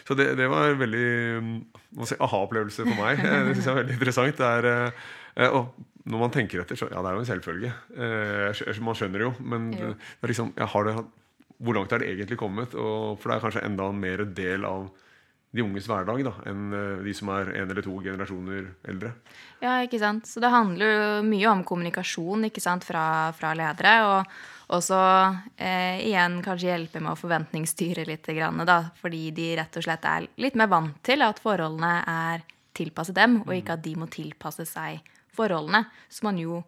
så 0.02 0.14
det, 0.18 0.32
det, 0.34 0.48
var 0.50 0.72
en 0.72 0.80
veldig 0.80 2.06
si, 2.08 2.16
aha-opplevelse 2.18 2.82
for 2.88 2.98
meg. 2.98 3.20
Det 3.46 3.54
syns 3.54 3.68
jeg 3.68 3.72
er 3.72 3.78
veldig 3.78 3.94
interessant. 3.94 4.40
Det 4.40 4.72
er, 4.72 5.52
og 5.54 5.76
når 6.02 6.22
man 6.24 6.32
tenker 6.34 6.64
etter, 6.64 6.78
så 6.78 6.88
ja, 6.90 6.98
det 6.98 7.12
er 7.12 7.14
jo 7.14 7.22
en 7.22 7.28
selvfølge. 7.28 7.70
man 8.82 8.98
skjønner 8.98 9.22
jo, 9.22 9.30
men. 9.38 9.70
Det 9.78 10.32
liksom, 10.32 10.50
ja, 10.58 10.66
har 10.66 10.88
det 10.88 10.96
hvor 11.62 11.78
langt 11.78 11.94
er 11.94 12.02
det 12.02 12.10
egentlig 12.10 12.40
kommet? 12.40 12.74
Og, 12.74 13.16
for 13.20 13.30
det 13.30 13.38
er 13.38 13.46
kanskje 13.46 13.64
enda 13.68 13.88
mer 13.94 14.24
en 14.24 14.34
del 14.36 14.66
av 14.68 14.90
de 15.52 15.60
unges 15.60 15.84
hverdag 15.84 16.22
da, 16.24 16.32
enn 16.48 16.72
eh, 16.72 17.02
de 17.04 17.12
som 17.14 17.28
er 17.34 17.50
en 17.60 17.68
eller 17.68 17.84
to 17.84 17.98
generasjoner 18.00 18.70
eldre. 18.88 19.12
Ja, 19.60 19.76
ikke 19.84 20.00
sant. 20.00 20.24
Så 20.28 20.40
det 20.40 20.50
handler 20.52 20.88
jo 20.88 21.10
mye 21.28 21.50
om 21.50 21.64
kommunikasjon 21.68 22.48
ikke 22.48 22.62
sant, 22.64 22.86
fra, 22.88 23.04
fra 23.36 23.52
ledere. 23.58 23.92
Og 24.08 24.78
også 24.78 24.98
eh, 25.60 26.00
igjen 26.08 26.40
kanskje 26.44 26.70
hjelpe 26.70 27.02
med 27.04 27.12
å 27.12 27.20
forventningsstyre 27.20 28.06
litt, 28.08 28.32
grann, 28.32 28.64
da, 28.64 28.78
fordi 29.02 29.26
de 29.36 29.50
rett 29.60 29.76
og 29.76 29.84
slett 29.84 30.08
er 30.08 30.30
litt 30.40 30.56
mer 30.56 30.72
vant 30.72 30.96
til 31.04 31.24
at 31.26 31.42
forholdene 31.44 31.94
er 32.08 32.46
tilpasset 32.72 33.18
dem, 33.18 33.42
og 33.44 33.52
ikke 33.52 33.76
at 33.76 33.84
de 33.84 33.92
må 34.00 34.08
tilpasse 34.08 34.64
seg 34.70 35.04
forholdene. 35.36 35.84
Som 36.08 36.30
man 36.30 36.40
jo 36.40 36.62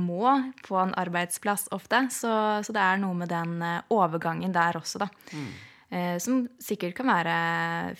må 0.00 0.32
på 0.64 0.78
en 0.80 0.94
arbeidsplass 0.98 1.68
ofte. 1.76 2.06
Så, 2.14 2.32
så, 2.64 2.74
det 2.74 2.82
er 2.82 3.00
noe 3.02 3.16
med 3.18 3.30
den 3.32 3.60
eh, 3.62 3.94
overgangen 3.94 4.54
der 4.54 4.80
også, 4.80 5.04
da. 5.04 5.10
Mm. 5.32 5.48
Eh, 5.94 6.18
som 6.18 6.44
sikkert 6.62 6.96
kan 6.98 7.10
være 7.12 7.34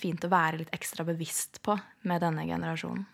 fint 0.00 0.24
å 0.24 0.32
være 0.32 0.62
litt 0.62 0.72
ekstra 0.74 1.06
bevisst 1.06 1.60
på 1.64 1.76
med 2.08 2.24
denne 2.24 2.46
generasjonen. 2.48 3.04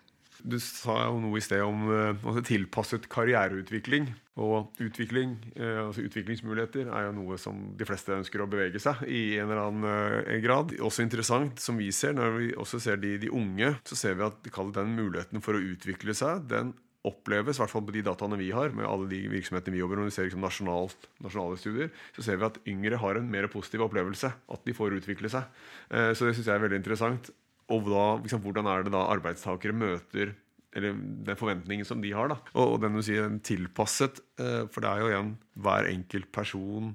Du 0.41 0.55
sa 0.57 0.95
jo 1.05 1.19
noe 1.21 1.37
i 1.37 1.43
sted 1.45 1.61
om 1.61 1.85
eh, 1.93 2.17
altså 2.17 2.41
tilpasset 2.47 3.05
karriereutvikling. 3.11 4.09
Og 4.41 4.79
utvikling, 4.81 5.35
eh, 5.53 5.83
altså 5.83 6.05
utviklingsmuligheter 6.07 6.87
er 6.89 7.09
jo 7.09 7.15
noe 7.19 7.37
som 7.37 7.59
de 7.77 7.85
fleste 7.85 8.15
ønsker 8.15 8.41
å 8.41 8.49
bevege 8.49 8.81
seg 8.81 9.03
i 9.05 9.35
en 9.37 9.51
eller 9.51 9.67
annen 9.67 10.41
grad. 10.41 10.73
Også 10.81 11.05
interessant, 11.05 11.61
som 11.61 11.77
vi 11.77 11.91
ser, 11.93 12.15
når 12.17 12.37
vi 12.39 12.53
også 12.55 12.81
ser 12.81 13.03
de, 13.03 13.19
de 13.21 13.29
unge, 13.29 13.75
så 13.85 13.99
ser 13.99 14.17
vi 14.17 14.25
at 14.25 14.49
den 14.79 14.95
muligheten 14.97 15.45
for 15.45 15.59
å 15.59 15.65
utvikle 15.75 16.17
seg, 16.17 16.47
den 16.49 16.73
oppleves, 17.07 17.57
i 17.57 17.63
hvert 17.63 17.71
fall 17.73 17.85
på 17.87 17.95
de 17.95 18.03
dataene 18.05 18.37
vi 18.37 18.51
har, 18.53 18.73
med 18.77 18.85
alle 18.85 19.07
de 19.09 19.23
virksomhetene 19.31 19.73
vi 19.73 19.81
jobber 19.81 19.97
når 19.97 20.09
vi 20.11 20.15
ser 20.15 20.27
liksom 20.27 20.43
nasjonalt, 20.45 21.07
nasjonale 21.25 21.57
studier, 21.57 21.89
så 22.15 22.25
ser 22.25 22.37
vi 22.37 22.47
at 22.47 22.59
yngre 22.69 22.99
har 23.01 23.17
en 23.17 23.31
mer 23.33 23.49
positiv 23.51 23.87
opplevelse. 23.87 24.29
At 24.29 24.67
de 24.67 24.75
får 24.77 24.99
utvikle 24.99 25.31
seg. 25.33 25.49
Eh, 25.89 26.11
så 26.13 26.27
det 26.27 26.35
syns 26.37 26.51
jeg 26.51 26.53
er 26.53 26.63
veldig 26.65 26.81
interessant. 26.81 27.31
Og 27.71 27.87
da, 27.89 28.05
liksom, 28.21 28.43
hvordan 28.45 28.69
er 28.69 28.85
det 28.85 28.93
da 28.93 29.07
arbeidstakere 29.15 29.75
møter 29.75 30.35
eller 30.77 30.95
den 31.27 31.35
forventningen 31.35 31.87
som 31.87 32.01
de 32.03 32.13
har. 32.15 32.31
da. 32.31 32.37
Og, 32.53 32.75
og 32.75 32.83
den 32.83 32.95
du 32.95 33.03
sier, 33.03 33.27
tilpasset. 33.43 34.21
Eh, 34.39 34.63
for 34.71 34.83
det 34.83 34.91
er 34.91 35.01
jo 35.01 35.09
igjen 35.11 35.31
hver 35.59 35.89
enkelt 35.91 36.31
person 36.31 36.93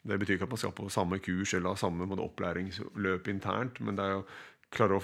Det 0.00 0.16
betyr 0.16 0.38
ikke 0.38 0.46
at 0.46 0.52
man 0.54 0.60
skal 0.62 0.72
på 0.72 0.86
samme 0.88 1.18
kurs 1.20 1.52
eller 1.52 1.74
ha 1.74 1.76
samme 1.76 2.06
opplæringsløp 2.08 3.26
internt, 3.28 3.82
men 3.84 3.98
det 3.98 4.04
er 4.06 4.14
jo 4.14 4.22
klare 4.72 4.96
å 4.96 5.02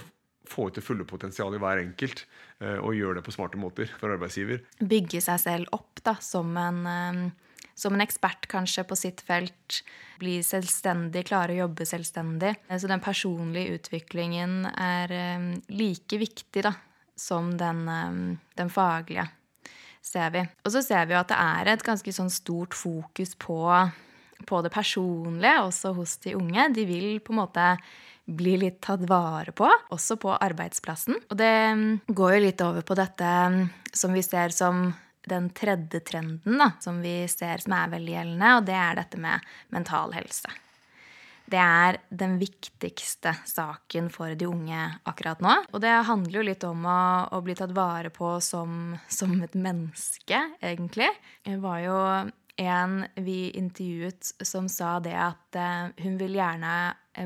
få 0.49 0.69
ut 0.69 0.77
det 0.77 0.85
fulle 0.85 1.05
potensialet 1.07 1.59
i 1.59 1.63
hver 1.63 1.81
enkelt 1.81 2.23
eh, 2.61 2.77
og 2.77 2.95
gjøre 2.97 3.19
det 3.19 3.25
på 3.27 3.33
smarte 3.35 3.59
måter 3.59 3.91
for 3.99 4.13
arbeidsgiver. 4.13 4.63
Bygge 4.79 5.21
seg 5.23 5.41
selv 5.43 5.75
opp 5.75 6.01
da, 6.05 6.15
som 6.23 6.51
en, 6.59 6.81
eh, 6.91 7.67
som 7.77 7.95
en 7.95 8.03
ekspert 8.03 8.49
kanskje 8.51 8.85
på 8.87 8.97
sitt 8.99 9.23
felt. 9.27 9.81
Bli 10.21 10.39
selvstendig, 10.45 11.27
klare 11.29 11.55
å 11.55 11.61
jobbe 11.65 11.87
selvstendig. 11.89 12.55
Eh, 12.67 12.79
så 12.81 12.89
den 12.91 13.03
personlige 13.03 13.77
utviklingen 13.79 14.65
er 14.73 15.15
like 15.69 16.21
viktig 16.21 16.65
da, 16.65 16.73
som 17.17 17.53
den, 17.59 17.85
den 18.57 18.73
faglige, 18.73 19.27
ser 20.05 20.33
vi. 20.33 20.43
Og 20.63 20.73
så 20.73 20.83
ser 20.85 21.07
vi 21.07 21.15
jo 21.15 21.21
at 21.21 21.31
det 21.31 21.39
er 21.43 21.71
et 21.73 21.85
ganske 21.85 22.13
sånn 22.13 22.29
stort 22.33 22.77
fokus 22.77 23.33
på, 23.41 23.61
på 24.47 24.59
det 24.63 24.71
personlige 24.73 25.63
også 25.65 25.95
hos 25.97 26.19
de 26.23 26.37
unge. 26.37 26.69
De 26.77 26.85
vil 26.87 27.17
på 27.19 27.33
en 27.35 27.41
måte 27.41 27.71
blir 28.27 28.59
litt 28.61 28.81
tatt 28.83 29.05
vare 29.07 29.53
på, 29.55 29.67
også 29.95 30.17
på 30.19 30.33
arbeidsplassen. 30.35 31.17
Og 31.31 31.39
det 31.39 31.55
mm, 31.79 31.89
går 32.07 32.35
jo 32.35 32.43
litt 32.43 32.63
over 32.65 32.85
på 32.85 32.97
dette 32.99 33.23
mm, 33.23 33.59
som 33.95 34.15
vi 34.15 34.23
ser 34.25 34.55
som 34.55 34.89
den 35.27 35.49
tredje 35.55 35.99
trenden, 36.07 36.59
da, 36.59 36.71
som 36.79 37.01
vi 37.03 37.19
ser 37.31 37.63
som 37.63 37.75
er 37.75 37.91
veldig 37.91 38.13
gjeldende, 38.13 38.53
og 38.57 38.67
det 38.67 38.77
er 38.79 38.99
dette 38.99 39.19
med 39.19 39.51
mental 39.75 40.15
helse. 40.15 40.51
Det 41.47 41.59
er 41.59 41.97
den 42.11 42.35
viktigste 42.41 43.31
saken 43.47 44.09
for 44.11 44.35
de 44.35 44.49
unge 44.49 44.81
akkurat 45.07 45.39
nå. 45.43 45.53
Og 45.71 45.79
det 45.83 45.93
handler 46.09 46.41
jo 46.41 46.47
litt 46.49 46.65
om 46.67 46.83
å, 46.83 46.99
å 47.31 47.39
bli 47.43 47.55
tatt 47.55 47.71
vare 47.75 48.11
på 48.11 48.33
som, 48.43 48.97
som 49.07 49.31
et 49.43 49.55
menneske, 49.55 50.41
egentlig. 50.59 51.07
Det 51.47 51.55
var 51.63 51.79
jo 51.85 52.01
en 52.57 53.05
vi 53.15 53.51
intervjuet 53.55 54.33
som 54.43 54.67
sa 54.67 54.97
det 54.99 55.15
at 55.15 55.59
uh, 55.59 55.93
hun 56.03 56.17
vil 56.19 56.35
gjerne 56.35 56.73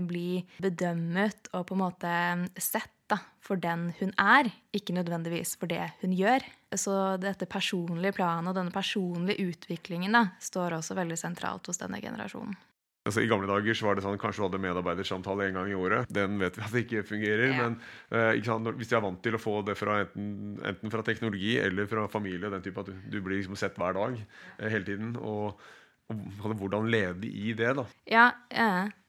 bli 0.08 0.42
bedømmet 0.64 1.52
og 1.56 1.68
på 1.70 1.78
en 1.78 1.84
måte 1.84 2.16
sett 2.62 2.94
da, 3.12 3.20
for 3.44 3.60
den 3.60 3.90
hun 4.00 4.14
er, 4.22 4.48
ikke 4.76 4.96
nødvendigvis 4.96 5.58
for 5.60 5.72
det 5.72 5.84
hun 6.02 6.16
gjør. 6.16 6.46
Så 6.80 6.96
dette 7.20 7.50
personlige 7.52 8.16
planet 8.16 8.54
og 8.54 8.58
denne 8.58 8.74
personlige 8.74 9.52
utviklingen 9.52 10.16
da, 10.16 10.30
står 10.40 10.80
også 10.80 10.96
veldig 11.00 11.20
sentralt 11.20 11.68
hos 11.68 11.82
denne 11.82 12.00
generasjonen. 12.04 12.56
Altså, 13.02 13.24
I 13.24 13.30
gamle 13.32 13.50
dager 13.50 13.74
så 13.74 13.88
var 13.88 13.98
det 13.98 14.04
sånn 14.06 14.20
kanskje 14.22 14.44
du 14.44 14.46
hadde 14.46 14.62
medarbeidersamtale 14.62 15.48
en 15.48 15.56
gang 15.58 15.72
i 15.72 15.78
året. 15.78 16.10
Den 16.14 16.36
vet 16.38 16.60
vi 16.60 16.66
at 16.68 16.76
det 16.76 16.84
ikke 16.86 17.02
fungerer. 17.10 17.48
Ja. 17.50 17.64
Men 17.64 17.80
uh, 18.14 18.76
hvis 18.78 18.92
de 18.92 18.98
er 19.00 19.02
vant 19.02 19.24
til 19.26 19.38
å 19.38 19.42
få 19.42 19.56
det 19.66 19.74
fra 19.80 20.04
enten, 20.04 20.60
enten, 20.62 20.94
fra 20.94 21.02
teknologi 21.08 21.56
eller 21.58 21.90
fra 21.90 22.06
familie, 22.14 22.52
den 22.54 22.62
type 22.62 22.84
at 22.84 22.92
du, 22.92 23.00
du 23.10 23.18
blir 23.18 23.40
liksom 23.40 23.58
sett 23.58 23.80
hver 23.82 23.98
dag 23.98 24.20
uh, 24.22 24.68
hele 24.68 24.86
tiden, 24.86 25.16
og, 25.18 25.58
og, 26.10 26.55
hvordan 26.60 26.89
de 27.22 27.29
i 27.29 27.53
det, 27.58 27.72
da. 27.77 27.86
Ja, 28.10 28.25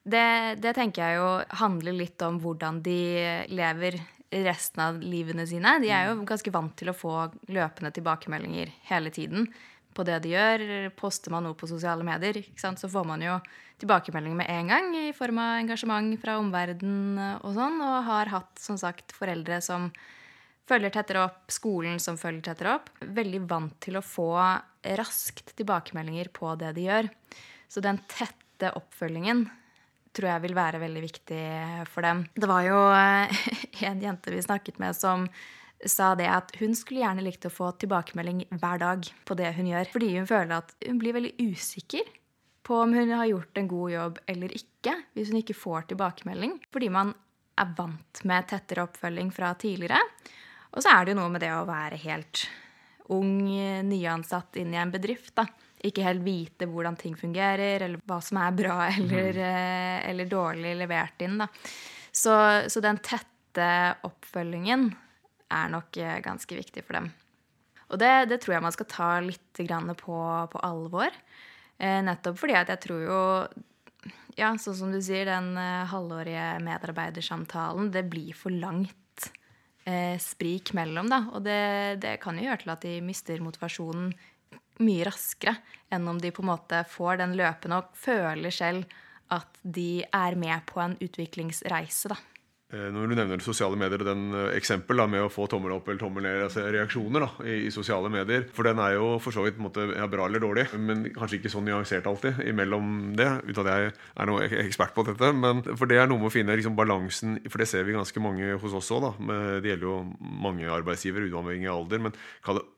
det, 0.03 0.25
det, 0.63 0.73
tenker 0.77 1.03
jeg 1.03 1.19
jo 1.19 1.29
handler 1.63 1.95
litt 1.97 2.21
om 2.25 2.39
hvordan 2.43 2.81
de 2.85 2.99
lever 3.51 3.99
resten 4.33 4.81
av 4.81 5.01
livene 5.01 5.45
sine. 5.49 5.77
De 5.83 5.91
er 5.93 6.09
jo 6.09 6.17
mm. 6.21 6.25
ganske 6.29 6.53
vant 6.53 6.73
til 6.79 6.89
å 6.89 6.97
få 6.97 7.13
løpende 7.53 7.93
tilbakemeldinger 7.93 8.71
hele 8.89 9.13
tiden 9.13 9.49
på 9.93 10.05
det 10.07 10.23
de 10.23 10.33
gjør. 10.33 10.63
Poster 10.97 11.33
man 11.33 11.45
noe 11.45 11.57
på 11.57 11.69
sosiale 11.69 12.05
medier, 12.07 12.41
så 12.57 12.89
får 12.89 13.05
man 13.07 13.23
jo 13.25 13.37
tilbakemeldinger 13.83 14.39
med 14.39 14.49
en 14.49 14.73
gang 14.73 14.89
i 14.97 15.13
form 15.15 15.41
av 15.43 15.59
engasjement 15.61 16.17
fra 16.21 16.39
omverdenen 16.41 17.39
og 17.43 17.53
sånn, 17.57 17.79
og 17.83 17.95
har 18.09 18.33
hatt 18.33 18.61
som 18.61 18.79
sagt 18.79 19.15
foreldre 19.15 19.59
som 19.65 19.91
følger 20.69 20.93
tettere 20.95 21.23
opp, 21.25 21.41
skolen 21.51 21.99
som 22.01 22.17
følger 22.19 22.49
tettere 22.49 22.77
opp. 22.77 22.91
Veldig 23.03 23.41
vant 23.49 23.75
til 23.83 23.97
å 23.99 24.05
få 24.05 24.29
raskt 24.99 25.55
tilbakemeldinger 25.57 26.31
på 26.35 26.53
det 26.59 26.73
de 26.77 26.87
gjør. 26.87 27.09
Så 27.71 27.83
den 27.83 27.99
tette 28.11 28.71
oppfølgingen 28.77 29.45
tror 30.13 30.29
jeg 30.29 30.43
vil 30.43 30.55
være 30.55 30.81
veldig 30.83 31.03
viktig 31.03 31.43
for 31.89 32.05
dem. 32.05 32.23
Det 32.37 32.49
var 32.49 32.65
jo 32.67 32.79
en 33.89 34.03
jente 34.03 34.33
vi 34.33 34.43
snakket 34.45 34.79
med 34.81 34.97
som 34.97 35.27
sa 35.89 36.13
det 36.15 36.29
at 36.31 36.53
hun 36.61 36.75
skulle 36.77 37.01
gjerne 37.01 37.23
likt 37.25 37.47
å 37.49 37.51
få 37.51 37.73
tilbakemelding 37.81 38.45
hver 38.53 38.79
dag 38.79 39.07
på 39.27 39.35
det 39.39 39.51
hun 39.57 39.71
gjør. 39.71 39.89
Fordi 39.95 40.11
hun 40.15 40.29
føler 40.29 40.59
at 40.61 40.75
hun 40.85 41.01
blir 41.01 41.17
veldig 41.17 41.33
usikker 41.41 42.11
på 42.63 42.77
om 42.85 42.93
hun 42.95 43.11
har 43.11 43.27
gjort 43.27 43.59
en 43.59 43.67
god 43.67 43.91
jobb 43.91 44.21
eller 44.31 44.53
ikke 44.55 44.95
hvis 45.15 45.33
hun 45.33 45.41
ikke 45.41 45.57
får 45.57 45.89
tilbakemelding. 45.91 46.55
Fordi 46.71 46.91
man 46.93 47.11
er 47.59 47.73
vant 47.77 48.23
med 48.29 48.47
tettere 48.49 48.85
oppfølging 48.87 49.33
fra 49.33 49.51
tidligere. 49.59 49.99
Og 50.73 50.83
så 50.83 50.93
er 50.93 51.05
det 51.05 51.13
jo 51.13 51.19
noe 51.21 51.31
med 51.33 51.43
det 51.43 51.51
å 51.53 51.67
være 51.69 51.99
helt 52.01 52.47
ung, 53.13 53.45
nyansatt 53.85 54.57
inn 54.61 54.73
i 54.73 54.79
en 54.81 54.93
bedrift. 54.93 55.35
da. 55.37 55.45
Ikke 55.83 56.05
helt 56.05 56.23
vite 56.23 56.67
hvordan 56.69 56.95
ting 56.99 57.15
fungerer, 57.19 57.83
eller 57.83 58.01
hva 58.07 58.19
som 58.23 58.39
er 58.41 58.55
bra 58.57 58.77
eller, 58.97 59.37
mm. 59.37 60.05
eller 60.11 60.31
dårlig 60.31 60.77
levert 60.79 61.25
inn. 61.25 61.37
da. 61.43 61.49
Så, 62.13 62.33
så 62.69 62.83
den 62.83 63.01
tette 63.03 63.67
oppfølgingen 64.07 64.89
er 65.53 65.69
nok 65.73 65.97
eh, 66.01 66.17
ganske 66.25 66.57
viktig 66.57 66.85
for 66.85 66.97
dem. 66.97 67.11
Og 67.93 67.99
det, 68.01 68.13
det 68.31 68.39
tror 68.41 68.55
jeg 68.55 68.65
man 68.65 68.73
skal 68.73 68.89
ta 68.89 69.09
litt 69.21 69.61
på, 69.99 70.17
på 70.49 70.63
alvor. 70.65 71.13
Eh, 71.77 71.99
nettopp 72.05 72.39
fordi 72.41 72.57
at 72.57 72.73
jeg 72.73 72.83
tror 72.87 73.05
jo 73.05 73.21
Ja, 74.33 74.49
sånn 74.57 74.77
som 74.77 74.93
du 74.93 74.97
sier, 75.03 75.27
den 75.29 75.53
eh, 75.61 75.85
halvårige 75.91 76.57
medarbeidersamtalen, 76.65 77.91
det 77.93 78.07
blir 78.09 78.33
for 78.37 78.49
langt 78.49 78.95
eh, 79.85 80.17
sprik 80.21 80.73
mellom, 80.77 81.09
da. 81.11 81.23
Og 81.33 81.43
det, 81.45 82.01
det 82.03 82.17
kan 82.23 82.37
jo 82.39 82.47
gjøre 82.47 82.63
til 82.63 82.73
at 82.75 82.85
de 82.85 82.97
mister 83.05 83.43
motivasjonen 83.43 84.11
mye 84.83 85.05
raskere 85.05 85.55
enn 85.93 86.07
om 86.09 86.19
de 86.21 86.31
på 86.33 86.41
en 86.41 86.49
måte 86.49 86.81
får 86.89 87.19
den 87.21 87.35
løpende 87.37 87.81
og 87.81 87.97
føler 87.97 88.53
selv 88.53 88.87
at 89.33 89.59
de 89.63 90.03
er 90.03 90.37
med 90.37 90.65
på 90.69 90.81
en 90.83 90.95
utviklingsreise, 91.01 92.11
da. 92.13 92.17
Eh, 92.73 92.87
når 92.89 93.11
du 93.11 93.13
nevner 93.19 93.43
sosiale 93.45 93.77
medier 93.77 94.01
og 94.01 94.07
den 94.07 94.21
eh, 94.33 94.55
eksempel 94.57 94.97
da, 94.97 95.05
med 95.09 95.21
å 95.21 95.29
få 95.29 95.45
tommel 95.51 95.75
opp 95.75 95.89
eller 95.91 95.99
tommel 96.01 96.25
ned, 96.25 96.39
altså 96.47 96.63
reaksjoner 96.73 97.21
da, 97.21 97.27
i, 97.45 97.57
i, 97.67 97.73
sosiale 97.73 98.09
medier 98.09 98.47
For 98.55 98.65
den 98.65 98.81
er 98.81 98.95
jo 98.95 99.11
for 99.21 99.35
så 99.35 99.43
vidt 99.45 99.59
måte, 99.61 99.85
ja, 99.91 100.07
bra 100.09 100.25
eller 100.25 100.41
dårlig, 100.41 100.65
men 100.81 101.03
kanskje 101.13 101.37
ikke 101.37 101.51
så 101.53 101.61
nyansert 101.61 102.09
alltid 102.09 102.41
imellom 102.49 103.13
det. 103.19 103.29
Uten 103.45 103.61
at 103.61 103.69
jeg 103.69 103.91
er 103.93 104.29
noe 104.29 104.47
ekspert 104.63 104.95
på 104.95 105.05
dette. 105.05 105.29
Men 105.37 105.61
for 105.69 105.89
det 105.89 105.99
er 106.01 106.09
noe 106.09 106.23
med 106.23 106.31
å 106.31 106.33
finne 106.33 106.55
liksom, 106.57 106.77
balansen 106.77 107.37
For 107.45 107.61
det 107.61 107.69
ser 107.69 107.85
vi 107.85 107.95
ganske 107.95 108.23
mange 108.23 108.55
hos 108.61 108.75
oss 108.79 108.89
òg. 108.95 109.09
Det 109.61 109.69
gjelder 109.69 109.87
jo 109.87 109.99
mange 110.19 110.69
arbeidsgivere, 110.71 111.29
uavhengig 111.29 111.69
av 111.69 111.83
alder. 111.83 112.01
Men 112.07 112.17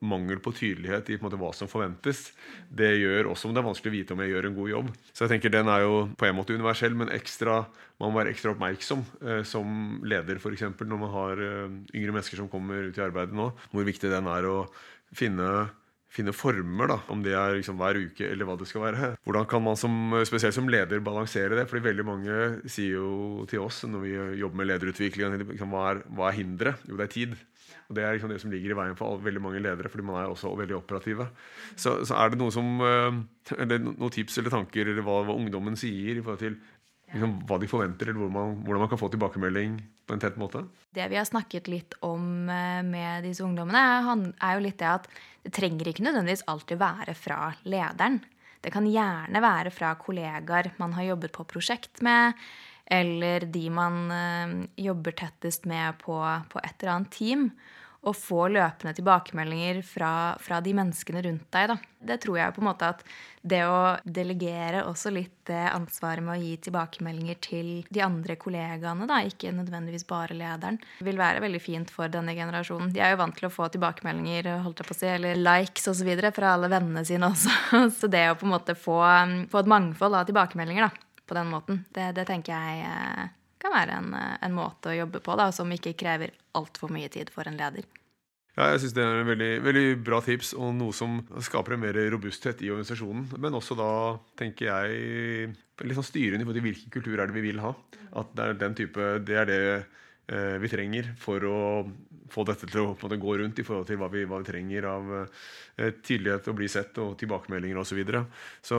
mangel 0.04 0.42
på 0.44 0.54
tydelighet 0.56 1.14
i 1.14 1.20
på 1.20 1.28
måte, 1.28 1.40
hva 1.40 1.54
som 1.56 1.72
forventes. 1.72 2.28
Det 2.68 2.92
gjør 3.00 3.32
også 3.32 3.50
om 3.50 3.56
det 3.56 3.64
er 3.64 3.70
vanskelig 3.70 3.94
å 3.94 3.96
vite 3.96 4.16
om 4.16 4.24
jeg 4.24 4.34
gjør 4.34 4.50
en 4.50 4.60
god 4.60 4.74
jobb. 4.74 4.94
Så 5.12 5.25
jeg 5.25 5.36
tenker 5.36 5.56
den 5.56 5.72
er 5.72 5.86
jo 5.86 6.06
på 6.20 6.28
en 6.28 6.40
måte 6.40 6.56
universell, 6.56 6.98
men 6.98 7.14
ekstra 7.16 7.64
man 8.02 8.12
må 8.12 8.20
være 8.20 8.34
ekstra 8.34 8.52
oppmerksom 8.52 9.06
eh, 9.24 9.42
som 9.48 10.02
leder, 10.04 10.40
f.eks. 10.42 10.68
når 10.82 11.00
man 11.00 11.14
har 11.14 11.42
eh, 11.46 11.80
yngre 11.96 12.18
mennesker 12.18 12.42
som 12.42 12.52
kommer 12.52 12.90
ut 12.90 13.00
i 13.00 13.06
arbeidet 13.06 13.36
nå. 13.38 13.50
Hvor 13.72 13.88
viktig 13.88 14.12
den 14.12 14.28
er 14.32 14.48
å 14.52 14.60
finne 15.16 15.50
finne 16.16 16.32
former, 16.36 16.88
da, 16.88 16.98
om 17.12 17.24
det 17.25 17.34
er 17.36 17.58
liksom 17.58 17.80
hver 17.80 17.98
uke 18.00 18.28
eller 18.30 18.48
hva 18.48 18.54
det 18.60 18.68
skal 18.70 18.86
være. 18.86 19.10
Hvordan 19.25 19.48
kan 19.52 19.64
man 19.66 19.80
som, 19.80 19.96
spesielt 20.28 20.56
som 20.56 20.70
leder 20.72 21.04
balansere 21.04 21.58
det? 21.58 21.66
Fordi 21.68 21.90
veldig 21.90 22.06
mange 22.08 22.38
sier 22.72 23.02
jo 23.02 23.44
til 23.52 23.66
oss 23.66 23.82
når 23.90 24.06
vi 24.06 24.14
jobber 24.40 24.62
med 24.62 24.70
lederutvikling, 24.72 25.36
liksom, 25.42 25.75
hva 25.75 25.90
er, 25.92 26.02
hva 26.16 26.30
er 26.30 26.38
hinderet? 26.40 26.86
Jo, 26.88 26.96
det 27.00 27.10
er 27.10 27.14
tid. 27.18 27.36
Og 27.86 27.98
Det 27.98 28.02
er 28.02 28.16
liksom 28.16 28.32
det 28.32 28.40
som 28.42 28.50
ligger 28.50 28.74
i 28.74 28.78
veien 28.80 28.96
for 28.98 29.22
veldig 29.22 29.42
mange 29.44 29.62
ledere, 29.62 29.92
fordi 29.92 30.06
man 30.08 30.18
er 30.18 30.32
også 30.32 30.56
veldig 30.58 30.78
operative. 30.80 31.28
Så, 31.78 32.00
så 32.08 32.16
er 32.18 32.32
det 32.32 32.40
noe 32.40 32.54
som, 32.54 32.72
eh, 32.82 33.75
noen 33.78 34.14
tips 34.14 34.40
eller 34.42 34.54
tanker 34.56 34.90
eller 34.90 35.06
hva, 35.06 35.20
hva 35.28 35.36
ungdommen 35.38 35.78
sier 35.78 36.16
i 36.18 36.24
forhold 36.24 36.42
til 36.42 36.58
liksom, 37.14 37.36
hva 37.48 37.60
de 37.62 37.70
forventer, 37.70 38.10
eller 38.10 38.24
hvordan 38.24 38.36
man, 38.36 38.56
hvordan 38.66 38.86
man 38.86 38.92
kan 38.92 39.02
få 39.02 39.10
tilbakemelding 39.14 39.78
på 40.06 40.16
en 40.16 40.22
tett 40.22 40.38
måte? 40.40 40.66
Det 40.96 41.08
vi 41.12 41.20
har 41.20 41.28
snakket 41.28 41.70
litt 41.72 41.98
om 42.06 42.50
eh, 42.52 42.82
med 42.86 43.26
disse 43.28 43.44
ungdommene, 43.46 43.82
er 44.40 44.58
jo 44.58 44.64
litt 44.66 44.80
det 44.82 44.92
at 44.92 45.10
det 45.46 45.54
trenger 45.56 45.90
ikke 45.90 46.06
nødvendigvis 46.06 46.46
alltid 46.52 46.82
være 46.82 47.18
fra 47.18 47.40
lederen. 47.70 48.22
Det 48.66 48.74
kan 48.74 48.88
gjerne 48.90 49.42
være 49.44 49.74
fra 49.74 49.94
kollegaer 50.00 50.72
man 50.82 50.96
har 50.98 51.12
jobbet 51.12 51.36
på 51.36 51.46
prosjekt 51.50 52.02
med, 52.06 52.34
eller 52.86 53.46
de 53.50 53.66
man 53.74 54.04
eh, 54.14 54.56
jobber 54.88 55.18
tettest 55.18 55.70
med 55.70 56.00
på, 56.02 56.20
på 56.50 56.62
et 56.62 56.76
eller 56.80 56.98
annet 56.98 57.14
team 57.14 57.50
å 58.06 58.14
få 58.14 58.48
løpende 58.54 58.94
tilbakemeldinger 58.98 59.82
fra, 59.86 60.36
fra, 60.42 60.60
de 60.62 60.74
menneskene 60.78 61.24
rundt 61.26 61.48
deg. 61.54 61.72
Da. 61.72 61.78
Det 62.12 62.18
tror 62.22 62.38
jeg 62.38 62.54
på 62.54 62.62
en 62.62 62.68
måte 62.68 62.90
at 62.94 63.02
det 63.42 63.62
å 63.66 63.96
delegere 64.04 64.84
også 64.86 65.12
litt 65.14 65.34
det 65.50 65.64
ansvaret 65.72 66.24
med 66.26 66.36
å 66.36 66.42
gi 66.42 66.56
tilbakemeldinger 66.68 67.40
til 67.42 67.70
de 67.94 68.04
andre 68.06 68.38
kollegaene, 68.42 69.08
da, 69.10 69.22
ikke 69.26 69.54
nødvendigvis 69.54 70.06
bare 70.10 70.38
lederen, 70.38 70.78
vil 71.06 71.22
være 71.22 71.42
veldig 71.44 71.62
fint 71.62 71.94
for 71.94 72.12
denne 72.14 72.34
generasjonen. 72.38 72.94
De 72.94 73.02
er 73.02 73.14
jo 73.14 73.22
vant 73.22 73.38
til 73.38 73.50
å 73.50 73.54
få 73.54 73.70
tilbakemeldinger 73.74 74.52
holdt 74.66 74.84
jeg 74.84 74.90
på 74.90 74.98
å 74.98 75.00
si, 75.00 75.10
eller 75.10 75.42
likes 75.42 75.90
osv. 75.90 76.12
fra 76.36 76.54
alle 76.56 76.70
vennene 76.74 77.06
sine 77.06 77.32
også. 77.32 77.54
Så 78.00 78.10
det 78.12 78.28
å 78.30 78.38
på 78.38 78.46
en 78.46 78.54
måte 78.54 78.78
få, 78.78 79.02
få 79.52 79.64
et 79.64 79.74
mangfold 79.74 80.22
av 80.22 80.30
tilbakemeldinger 80.30 80.88
da, 80.88 80.94
på 81.26 81.38
den 81.38 81.50
måten, 81.50 81.82
det, 81.98 82.12
det 82.18 82.30
tenker 82.30 82.54
jeg 82.54 82.86
eh, 82.86 83.34
kan 83.66 83.74
være 83.74 84.00
en, 84.00 84.16
en, 84.16 84.56
måte 84.56 84.92
å 84.92 84.98
jobbe 85.00 85.22
på 85.26 85.38
da, 85.40 85.50
som 85.56 85.72
ikke 85.74 85.96
krever 85.98 86.34
altfor 86.58 86.92
mye 86.94 87.12
tid 87.12 87.32
for 87.34 87.48
en 87.50 87.60
leder. 87.60 87.88
Ja, 88.56 88.70
jeg 88.72 88.86
synes 88.86 88.94
Det 88.96 89.04
er 89.04 89.18
en 89.20 89.28
veldig, 89.28 89.52
veldig, 89.66 89.88
bra 90.08 90.22
tips, 90.24 90.54
og 90.56 90.72
noe 90.78 90.96
som 90.96 91.18
skaper 91.44 91.76
en 91.76 91.82
mer 91.84 91.98
robusthet 92.14 92.62
i 92.64 92.72
organisasjonen. 92.72 93.28
Men 93.44 93.58
også 93.58 93.76
da, 93.76 93.90
tenker 94.40 94.70
jeg, 94.70 95.50
litt 95.84 96.00
sånn 96.00 96.08
styrende 96.08 96.48
på 96.48 96.56
hvilken 96.56 96.94
kultur 96.94 97.20
er 97.20 97.28
det 97.28 97.36
vi 97.36 97.50
vil 97.50 97.60
ha. 97.60 97.74
At 98.16 98.32
det 98.38 98.46
er 98.46 98.62
den 98.62 98.78
type, 98.80 99.10
det 99.28 99.40
er 99.42 99.50
det 99.50 99.62
vi 100.25 100.70
trenger 100.72 101.12
for 101.22 101.44
å 101.46 101.58
få 102.32 102.46
dette 102.48 102.67
til 102.70 102.82
å 102.82 103.17
gå 103.22 103.38
rundt 103.39 103.60
i 103.62 103.65
forhold 103.65 103.88
til 103.89 104.00
hva 104.01 104.10
vi, 104.12 104.25
hva 104.27 104.39
vi 104.41 104.48
trenger 104.48 104.88
av 104.89 105.12
eh, 105.15 105.94
tydelighet 106.03 106.50
og 106.51 106.58
bli 106.60 106.70
sett 106.72 106.98
og 107.01 107.15
tilbakemeldinger 107.22 107.79
osv. 107.82 107.96
Så, 107.96 107.98
videre. 108.00 108.25
så 108.65 108.77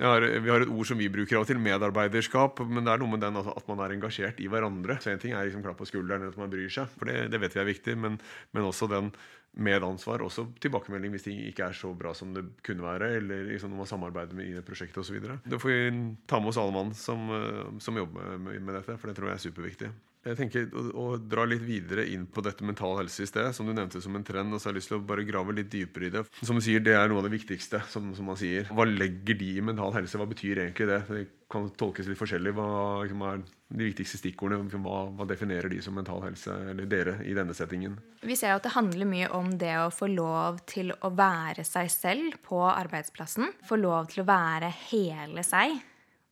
har, 0.00 0.24
vi 0.40 0.52
har 0.52 0.64
et 0.64 0.72
ord 0.72 0.88
som 0.88 1.00
vi 1.00 1.10
bruker 1.12 1.36
av 1.36 1.44
og 1.44 1.50
til, 1.50 1.60
medarbeiderskap. 1.60 2.62
Men 2.64 2.86
det 2.86 2.94
er 2.94 3.02
noe 3.02 3.12
med 3.12 3.24
den 3.24 3.40
altså, 3.40 3.52
at 3.58 3.68
man 3.68 3.82
er 3.84 3.96
engasjert 3.96 4.40
i 4.40 4.48
hverandre. 4.48 4.96
Så 5.02 5.12
En 5.12 5.20
ting 5.20 5.34
er 5.34 5.48
liksom 5.48 5.64
klapp 5.64 5.80
på 5.82 5.88
skulderen, 5.90 6.30
at 6.30 6.38
man 6.40 6.52
bryr 6.52 6.70
seg, 6.72 6.88
for 6.94 7.10
det, 7.10 7.26
det 7.34 7.42
vet 7.42 7.58
vi 7.58 7.64
er 7.64 7.68
viktig. 7.68 7.98
Men, 8.00 8.16
men 8.56 8.70
også 8.70 8.88
den 8.88 9.12
medansvar, 9.54 10.24
også 10.24 10.48
tilbakemelding 10.64 11.12
hvis 11.14 11.28
ting 11.28 11.44
ikke 11.44 11.68
er 11.68 11.76
så 11.78 11.92
bra 11.94 12.10
som 12.16 12.32
det 12.34 12.42
kunne 12.66 12.82
være, 12.82 13.12
eller 13.20 13.44
liksom 13.52 13.70
når 13.70 13.84
man 13.84 13.90
samarbeider 13.92 14.38
med 14.38 14.48
i 14.48 14.56
det 14.56 14.64
prosjektet 14.66 15.04
osv. 15.04 15.20
Da 15.44 15.60
får 15.60 15.70
vi 15.70 15.92
ta 16.30 16.40
med 16.40 16.50
oss 16.50 16.58
alle 16.62 16.74
mann 16.74 16.90
som, 16.98 17.28
eh, 17.36 17.78
som 17.84 18.00
jobber 18.00 18.34
med, 18.38 18.58
med 18.64 18.80
dette, 18.80 18.96
for 18.98 19.10
det 19.10 19.18
tror 19.20 19.30
jeg 19.30 19.38
er 19.38 19.46
superviktig. 19.46 19.92
Jeg 20.24 20.38
tenker 20.38 20.70
å, 20.72 20.84
å, 20.96 21.06
dra 21.20 21.44
litt 21.48 21.64
videre 21.64 22.06
inn 22.08 22.24
på 22.30 22.42
dette 22.44 22.64
mental 22.64 22.96
helse 23.02 23.26
i 23.26 23.28
sted, 23.28 23.50
som 23.56 23.68
du 23.68 23.74
nevnte 23.76 24.00
som 24.00 24.14
en 24.16 24.24
trend. 24.24 24.54
og 24.54 24.60
så 24.60 24.70
har 24.70 24.74
jeg 24.74 24.80
lyst 24.80 24.92
til 24.92 24.98
å 24.98 25.04
bare 25.04 25.26
grave 25.28 25.56
litt 25.56 25.70
dypere 25.72 26.08
i 26.08 26.12
det. 26.14 26.24
Som 26.40 26.60
du 26.60 26.64
sier, 26.64 26.80
Det 26.80 26.96
er 26.96 27.08
noe 27.08 27.20
av 27.20 27.28
det 27.28 27.34
viktigste. 27.36 27.82
som, 27.92 28.14
som 28.16 28.24
man 28.24 28.40
sier. 28.40 28.68
Hva 28.72 28.88
legger 28.88 29.36
de 29.40 29.50
i 29.58 29.64
mental 29.64 29.92
helse? 29.92 30.18
Hva 30.20 30.28
betyr 30.30 30.64
egentlig 30.64 30.88
det? 30.88 31.00
Det 31.10 31.26
kan 31.52 31.68
tolkes 31.76 32.08
litt 32.08 32.18
forskjellig. 32.18 32.54
Hva 32.56 32.68
liksom, 33.04 33.24
er 33.28 33.44
de 33.44 33.88
viktigste 33.90 34.22
stikkordene? 34.22 34.64
Liksom, 34.64 34.88
hva, 34.88 35.04
hva, 35.12 35.28
definerer 35.28 35.68
de 35.68 35.82
som 35.84 35.96
mental 35.96 36.24
helse, 36.24 36.56
eller 36.72 36.88
dere, 36.88 37.18
i 37.28 37.36
denne 37.36 37.56
settingen? 37.56 38.00
Vi 38.24 38.36
ser 38.40 38.56
at 38.56 38.64
det 38.64 38.74
handler 38.78 39.10
mye 39.10 39.28
om 39.36 39.52
det 39.60 39.76
å 39.82 39.90
få 39.92 40.08
lov 40.08 40.64
til 40.70 40.94
å 41.04 41.12
være 41.12 41.66
seg 41.68 41.92
selv 41.92 42.38
på 42.48 42.64
arbeidsplassen. 42.72 43.52
Få 43.68 43.76
lov 43.80 44.08
til 44.14 44.24
å 44.24 44.30
være 44.32 44.72
hele 44.88 45.44
seg 45.44 45.82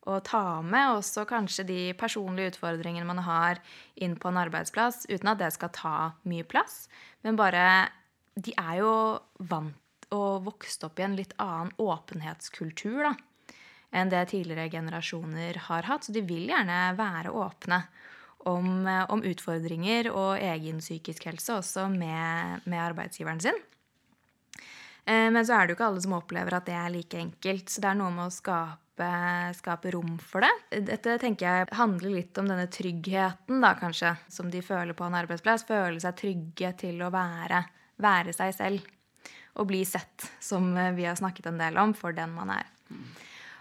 å 0.09 0.19
ta 0.25 0.61
med 0.65 0.97
også 0.97 1.23
kanskje 1.29 1.65
de 1.67 1.81
personlige 1.99 2.53
utfordringene 2.53 3.07
man 3.07 3.23
har 3.23 3.61
inn 3.95 4.17
på 4.19 4.29
en 4.29 4.39
arbeidsplass, 4.41 5.05
uten 5.09 5.31
at 5.31 5.39
det 5.39 5.51
skal 5.55 5.71
ta 5.75 5.97
mye 6.27 6.47
plass. 6.47 6.87
Men 7.23 7.39
bare 7.39 7.89
De 8.33 8.49
er 8.57 8.79
jo 8.79 8.93
vant 9.45 10.07
og 10.09 10.47
vokst 10.47 10.81
opp 10.87 10.97
i 10.97 11.03
en 11.05 11.13
litt 11.13 11.35
annen 11.37 11.69
åpenhetskultur 11.77 13.03
da, 13.05 13.11
enn 13.93 14.09
det 14.09 14.23
tidligere 14.31 14.71
generasjoner 14.73 15.59
har 15.67 15.85
hatt. 15.85 16.07
Så 16.07 16.15
de 16.15 16.23
vil 16.25 16.49
gjerne 16.49 16.95
være 16.97 17.29
åpne 17.29 17.83
om, 18.49 18.89
om 18.89 19.21
utfordringer 19.21 20.09
og 20.09 20.41
egen 20.41 20.81
psykisk 20.81 21.29
helse 21.29 21.59
også 21.59 21.85
med, 21.93 22.65
med 22.65 22.81
arbeidsgiveren 22.81 23.43
sin. 23.45 23.61
Eh, 25.05 25.29
men 25.29 25.43
så 25.45 25.59
er 25.59 25.67
det 25.67 25.73
jo 25.73 25.77
ikke 25.77 25.89
alle 25.91 26.03
som 26.03 26.17
opplever 26.17 26.57
at 26.57 26.67
det 26.67 26.77
er 26.79 26.93
like 26.93 27.19
enkelt. 27.19 27.69
Så 27.69 27.83
det 27.83 27.91
er 27.91 27.99
noe 28.01 28.13
med 28.17 28.31
å 28.31 28.33
skape 28.33 28.82
skape, 28.93 29.53
skape, 29.57 29.91
rom 29.91 30.17
for 30.19 30.41
det. 30.41 30.81
Dette 30.85 31.17
tenker 31.19 31.45
jeg 31.47 31.77
handler 31.77 32.13
litt 32.13 32.37
om 32.37 32.47
denne 32.47 32.67
tryggheten 32.67 33.61
da, 33.61 33.73
kanskje, 33.75 34.15
som 34.29 34.49
de 34.49 34.61
føler 34.61 34.93
på 34.93 35.03
en 35.03 35.15
arbeidsplass. 35.15 35.65
Føle 35.65 35.99
seg 35.99 36.15
trygge 36.15 36.73
til 36.77 37.01
å 37.01 37.09
være, 37.09 37.63
være 37.97 38.33
seg 38.33 38.53
selv. 38.53 38.81
Og 39.55 39.67
bli 39.69 39.83
sett, 39.85 40.31
som 40.41 40.73
vi 40.95 41.05
har 41.05 41.15
snakket 41.15 41.47
en 41.47 41.59
del 41.59 41.77
om, 41.77 41.93
for 41.93 42.13
den 42.13 42.33
man 42.33 42.49
er. 42.55 42.65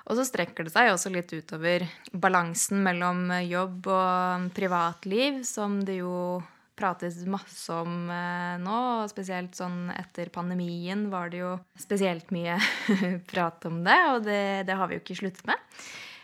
Og 0.09 0.17
så 0.17 0.25
strekker 0.25 0.65
det 0.65 0.73
seg 0.73 0.91
også 0.91 1.13
litt 1.13 1.31
utover 1.33 1.85
balansen 2.13 2.83
mellom 2.83 3.31
jobb 3.47 3.87
og 3.93 4.49
privatliv, 4.57 5.43
som 5.47 5.81
det 5.85 6.01
jo 6.01 6.43
prates 6.79 7.19
masse 7.31 7.73
om 7.75 8.07
eh, 8.11 8.55
nå. 8.63 8.79
og 9.03 9.11
Spesielt 9.13 9.57
sånn 9.59 9.91
etter 9.95 10.33
pandemien 10.35 11.09
var 11.13 11.33
det 11.33 11.43
jo 11.43 11.57
spesielt 11.79 12.33
mye 12.35 12.57
prat 13.33 13.69
om 13.69 13.83
det, 13.87 14.01
og 14.15 14.25
det, 14.29 14.43
det, 14.69 14.79
har 14.79 14.89
vi 14.89 14.99
jo 14.99 15.05
ikke 15.05 15.21
sluttet 15.23 15.47
med. 15.49 15.61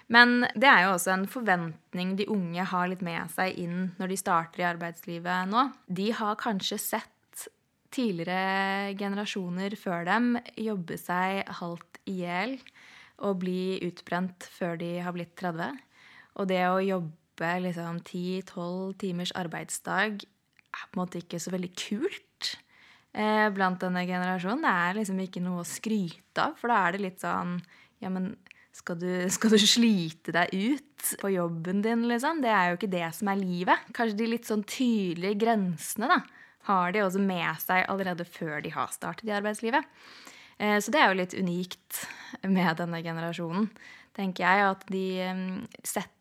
Men 0.09 0.47
det 0.57 0.69
er 0.71 0.87
jo 0.87 0.95
også 0.95 1.13
en 1.13 1.27
forventning 1.29 2.15
de 2.17 2.31
unge 2.33 2.65
har 2.71 2.89
litt 2.89 3.05
med 3.05 3.29
seg 3.35 3.59
inn 3.61 3.91
når 3.99 4.15
de 4.15 4.21
starter 4.21 4.63
i 4.63 4.69
arbeidslivet 4.71 5.51
nå. 5.51 5.67
De 5.85 6.09
har 6.17 6.39
kanskje 6.41 6.81
sett 6.81 7.15
tidligere 7.95 8.95
generasjoner 9.01 9.77
før 9.81 10.07
dem 10.09 10.33
jobbe 10.61 10.97
seg 11.01 11.45
halvt 11.61 12.01
i 12.09 12.19
hjel 12.23 12.57
og 13.25 13.41
bli 13.43 13.79
utbrent 13.87 14.47
før 14.53 14.79
de 14.81 14.91
har 15.05 15.15
blitt 15.17 15.35
30. 15.41 15.79
Og 16.39 16.51
det 16.51 16.63
å 16.69 16.83
jobbe 16.85 17.53
liksom 17.65 18.03
10-12 18.05 18.99
timers 19.03 19.33
arbeidsdag 19.39 20.23
er 20.79 20.89
på 20.89 20.99
en 20.99 21.05
måte 21.05 21.23
ikke 21.23 21.41
så 21.43 21.53
veldig 21.55 21.71
kult 21.79 22.53
eh, 23.13 23.49
blant 23.55 23.81
denne 23.83 24.05
generasjonen. 24.09 24.65
Det 24.65 24.75
er 24.75 25.01
liksom 25.01 25.25
ikke 25.25 25.43
noe 25.45 25.65
å 25.65 25.69
skryte 25.69 26.45
av, 26.45 26.57
for 26.61 26.73
da 26.73 26.85
er 26.85 26.97
det 26.97 27.05
litt 27.07 27.25
sånn 27.25 27.59
Ja, 27.99 28.13
men 28.15 28.37
skal 28.79 28.99
du, 29.01 29.11
skal 29.35 29.51
du, 29.51 29.59
slite 29.59 30.31
deg 30.35 30.53
ut 30.55 31.15
på 31.19 31.33
jobben 31.33 31.81
din, 31.83 32.05
liksom? 32.11 32.43
Det 32.45 32.53
er 32.53 32.71
jo 32.71 32.79
ikke 32.79 32.93
det 32.93 33.09
som 33.17 33.31
er 33.33 33.41
livet. 33.41 33.89
Kanskje 33.97 34.21
de 34.21 34.29
litt 34.31 34.47
sånn 34.47 34.63
tydelige 34.69 35.41
grensene 35.41 36.11
da, 36.13 36.21
har 36.69 36.95
de 36.95 37.03
også 37.03 37.23
med 37.23 37.59
seg 37.65 37.89
allerede 37.91 38.27
før 38.29 38.61
de 38.63 38.71
har 38.75 38.93
startet 38.95 39.27
i 39.27 39.35
arbeidslivet. 39.35 39.87
Eh, 40.59 40.77
så 40.83 40.95
det 40.95 41.03
er 41.03 41.11
jo 41.11 41.19
litt 41.19 41.35
unikt 41.39 42.05
med 42.47 42.79
denne 42.79 43.03
generasjonen, 43.03 43.67
tenker 44.19 44.47
jeg. 44.47 44.71
At 44.77 44.87
de 44.93 45.05
mm, 45.27 45.53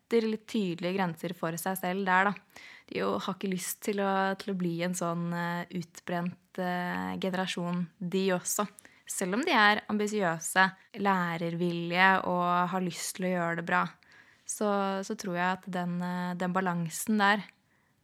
setter 0.08 0.24
litt 0.24 0.46
tydelige 0.48 0.96
grenser 0.96 1.34
for 1.36 1.56
seg 1.60 1.76
selv 1.76 2.08
der, 2.08 2.30
da 2.30 2.68
de 2.88 3.02
jo 3.02 3.10
har 3.20 3.36
ikke 3.36 3.50
lyst 3.52 3.82
til 3.84 4.00
å, 4.00 4.32
til 4.40 4.54
å 4.54 4.58
bli 4.58 4.78
en 4.86 4.96
sånn 4.96 5.28
uh, 5.28 5.68
utbrent 5.76 6.60
uh, 6.60 7.12
generasjon, 7.20 7.84
de 8.00 8.22
også. 8.32 8.64
Selv 9.08 9.36
om 9.36 9.44
de 9.44 9.52
er 9.52 9.82
ambisiøse, 9.92 10.64
lærervillige 11.04 12.08
og 12.28 12.72
har 12.72 12.84
lyst 12.84 13.18
til 13.18 13.28
å 13.28 13.34
gjøre 13.34 13.60
det 13.60 13.66
bra, 13.68 13.84
så, 14.48 14.70
så 15.04 15.16
tror 15.20 15.36
jeg 15.36 15.48
at 15.58 15.68
den, 15.78 16.00
uh, 16.00 16.32
den 16.40 16.56
balansen 16.56 17.20
der 17.20 17.44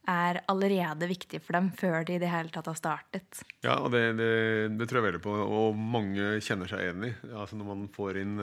er 0.04 0.42
allerede 0.52 1.06
viktig 1.08 1.38
for 1.40 1.56
dem 1.56 1.70
før 1.72 2.02
de 2.04 2.18
i 2.18 2.20
det 2.20 2.28
hele 2.28 2.52
tatt 2.52 2.66
har 2.68 2.76
startet. 2.76 3.40
Ja, 3.64 3.78
og 3.78 3.88
det, 3.94 4.02
det, 4.18 4.34
det 4.76 4.88
tror 4.90 5.00
jeg 5.00 5.06
veldig 5.06 5.22
på, 5.24 5.32
og 5.32 5.78
mange 5.80 6.34
kjenner 6.44 6.68
seg 6.68 6.90
enig 6.90 7.14
i. 7.14 7.30
Altså 7.32 7.56
når 7.56 7.70
man 7.70 7.86
får 7.94 8.20
inn 8.20 8.34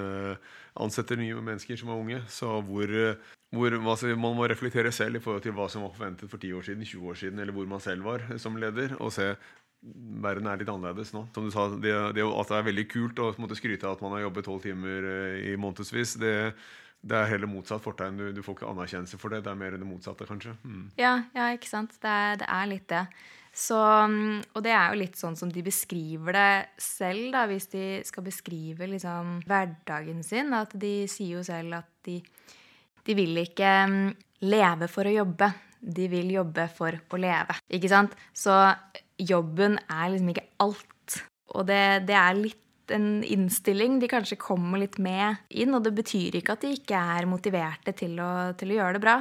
ansetter 0.82 1.22
nye 1.22 1.38
mennesker 1.38 1.78
som 1.78 1.94
er 1.94 2.02
unge, 2.02 2.24
så 2.34 2.56
hvor, 2.66 2.96
hvor 3.52 3.74
altså, 3.76 4.14
man 4.16 4.38
må 4.38 4.48
reflektere 4.48 4.94
selv 4.96 5.20
i 5.20 5.24
forhold 5.24 5.44
til 5.44 5.56
hva 5.56 5.68
som 5.72 5.84
var 5.84 5.96
forventet 5.96 6.32
for 6.32 6.40
10 6.40 6.54
år 6.56 6.68
siden, 6.70 6.86
20 6.88 7.10
år 7.12 7.20
siden, 7.20 7.42
eller 7.44 7.56
hvor 7.56 7.68
man 7.68 7.84
selv 7.84 8.08
var 8.08 8.24
som 8.40 8.56
leder, 8.56 8.96
og 9.00 9.12
se 9.12 9.34
verden 10.22 10.48
er 10.48 10.62
litt 10.62 10.70
annerledes 10.70 11.12
nå. 11.16 11.26
Som 11.34 11.48
du 11.48 11.52
sa, 11.54 11.66
det, 11.74 11.92
det 12.16 12.24
At 12.24 12.54
det 12.54 12.60
er 12.60 12.70
veldig 12.70 12.88
kult 12.92 13.20
å 13.20 13.32
skryte 13.58 13.90
av 13.90 13.98
at 13.98 14.06
man 14.06 14.16
har 14.16 14.28
jobbet 14.28 14.48
tolv 14.48 14.64
timer 14.64 15.08
uh, 15.10 15.42
i 15.52 15.58
månedsvis, 15.60 16.16
det 16.22 16.36
det 17.02 17.18
er 17.18 17.30
heller 17.32 17.50
motsatt 17.50 17.82
fortegn. 17.82 18.18
Du, 18.20 18.28
du, 18.36 18.44
får 18.46 18.60
ikke 18.60 18.70
anerkjennelse 18.70 19.18
for 19.18 19.34
det. 19.34 19.42
Det 19.46 19.50
er 19.50 19.58
mer 19.58 19.74
det 19.74 19.88
motsatte, 19.90 20.28
kanskje. 20.30 20.54
Mm. 20.62 20.84
Ja, 21.02 21.16
ja, 21.34 21.48
ikke 21.56 21.70
sant. 21.70 21.96
Det 22.02 22.10
er, 22.10 22.36
det 22.44 22.46
er, 22.46 22.68
litt 22.70 22.86
det. 22.92 23.02
Så, 23.58 23.80
mm, 24.12 24.54
og 24.54 24.62
det 24.64 24.76
er 24.76 24.94
jo 24.94 25.00
litt 25.02 25.18
sånn 25.20 25.38
som 25.40 25.50
de 25.52 25.64
beskriver 25.66 26.38
det 26.38 26.52
selv, 26.78 27.32
da, 27.34 27.48
hvis 27.50 27.68
de 27.74 27.86
skal 28.08 28.26
beskrive 28.28 28.88
liksom, 28.94 29.40
hverdagen 29.50 30.22
sin. 30.26 30.54
At 30.54 30.78
de 30.78 30.94
sier 31.12 31.40
jo 31.40 31.46
selv 31.48 31.80
at 31.82 31.90
de, 32.06 32.20
de 33.08 33.18
vil 33.18 33.44
ikke 33.44 33.74
mm, 33.90 34.08
leve 34.48 34.90
for 34.92 35.08
å 35.08 35.14
jobbe. 35.14 35.52
De 35.82 36.08
vil 36.12 36.34
jobbe 36.36 36.68
for 36.76 36.94
å 36.94 37.20
leve. 37.22 37.58
Ikke 37.74 37.90
sant? 37.92 38.14
Så 38.38 38.54
jobben 39.22 39.80
er 39.88 40.12
liksom 40.12 40.34
ikke 40.34 40.50
alt. 40.62 41.22
Og 41.56 41.66
det, 41.70 41.84
det 42.10 42.18
er 42.18 42.38
litt 42.38 42.58
en 42.92 43.22
innstilling 43.24 44.00
de 44.02 44.10
kanskje 44.12 44.40
kommer 44.42 44.82
litt 44.82 45.00
med 45.02 45.42
inn. 45.50 45.74
Og 45.78 45.84
det 45.86 45.96
betyr 45.98 46.38
ikke 46.40 46.58
at 46.58 46.66
de 46.66 46.76
ikke 46.78 47.02
er 47.18 47.30
motiverte 47.30 47.96
til 47.98 48.20
å, 48.22 48.32
til 48.58 48.74
å 48.74 48.80
gjøre 48.80 48.98
det 48.98 49.04
bra. 49.04 49.18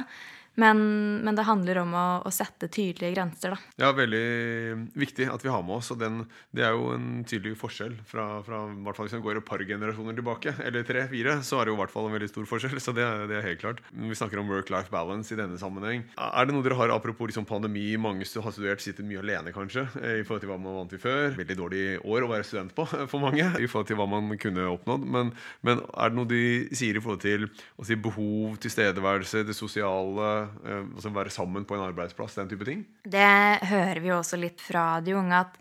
Men, 0.59 0.81
men, 1.23 1.35
det 1.37 1.45
handler 1.47 1.79
om 1.85 1.93
å, 1.95 2.05
å, 2.27 2.31
sette 2.33 2.67
tydelige 2.67 3.13
grenser. 3.15 3.53
Da. 3.55 3.75
Ja, 3.85 3.91
veldig 3.95 4.89
viktig 4.99 5.29
at 5.31 5.43
vi 5.45 5.51
har 5.51 5.63
med 5.63 5.77
oss. 5.79 5.91
Og 5.93 6.01
den, 6.01 6.25
det 6.55 6.65
er 6.67 6.75
jo 6.75 6.91
en 6.95 7.23
tydelig 7.27 7.55
forskjell 7.61 7.95
fra, 8.07 8.25
fra 8.43 8.65
hvert 8.67 8.99
fall 8.99 9.07
hvis 9.07 9.15
man 9.15 9.23
går 9.23 9.39
et 9.39 9.47
par 9.47 9.63
generasjoner 9.63 10.17
tilbake, 10.17 10.55
eller 10.65 10.83
tre-fire, 10.87 11.37
så 11.47 11.61
er 11.61 11.67
det 11.67 11.73
jo 11.73 11.77
i 11.77 11.81
hvert 11.81 11.93
fall 11.93 12.09
en 12.09 12.17
veldig 12.17 12.31
stor 12.33 12.49
forskjell. 12.49 12.81
Så 12.83 12.95
det, 12.97 13.07
det 13.31 13.39
er 13.39 13.47
helt 13.47 13.63
klart. 13.63 13.79
Vi 13.95 14.17
snakker 14.17 14.41
om 14.41 14.51
work-life 14.51 14.91
balance 14.91 15.31
i 15.31 15.39
denne 15.39 15.59
sammenheng, 15.61 16.03
er 16.21 16.47
det 16.47 16.55
noe 16.55 16.65
dere 16.65 16.77
har 16.79 16.91
apropos 16.93 17.29
liksom 17.29 17.47
pandemi, 17.47 17.85
mange 18.01 18.27
har 18.27 18.53
studert, 18.53 18.83
sitter 18.83 19.05
mye 19.07 19.21
alene 19.21 19.53
kanskje, 19.55 19.85
eh, 20.01 20.19
i 20.21 20.25
forhold 20.27 20.43
til 20.43 20.51
hva 20.51 20.59
man 20.59 20.77
vant 20.81 20.91
til 20.91 21.01
før? 21.01 21.35
Veldig 21.37 21.57
dårlig 21.59 21.83
år 22.01 22.25
å 22.25 22.31
være 22.31 22.47
student 22.47 22.75
på 22.75 22.85
for 22.91 23.23
mange, 23.23 23.45
i 23.61 23.69
forhold 23.71 23.89
til 23.89 23.99
hva 23.99 24.07
man 24.09 24.31
kunne 24.41 24.67
oppnådd. 24.73 25.07
Men, 25.15 25.31
men 25.65 25.83
er 25.95 26.11
det 26.11 26.19
noe 26.19 26.29
de 26.29 26.43
sier 26.75 26.97
i 26.97 27.03
forhold 27.03 27.23
til 27.23 27.47
si, 27.87 27.95
behov, 27.95 28.59
tilstedeværelse, 28.63 29.45
det 29.47 29.57
sosiale? 29.57 30.31
Eh, 30.65 30.83
altså 30.95 31.13
være 31.13 31.33
sammen 31.33 31.65
på 31.67 31.77
en 31.77 31.85
arbeidsplass, 31.87 32.37
den 32.39 32.51
type 32.51 32.67
ting? 32.67 32.83
Det 33.03 33.29
hører 33.69 34.01
vi 34.01 34.11
jo 34.11 34.19
også 34.19 34.39
litt 34.41 34.61
fra 34.63 34.99
de 35.03 35.15
unge, 35.17 35.43
at 35.45 35.57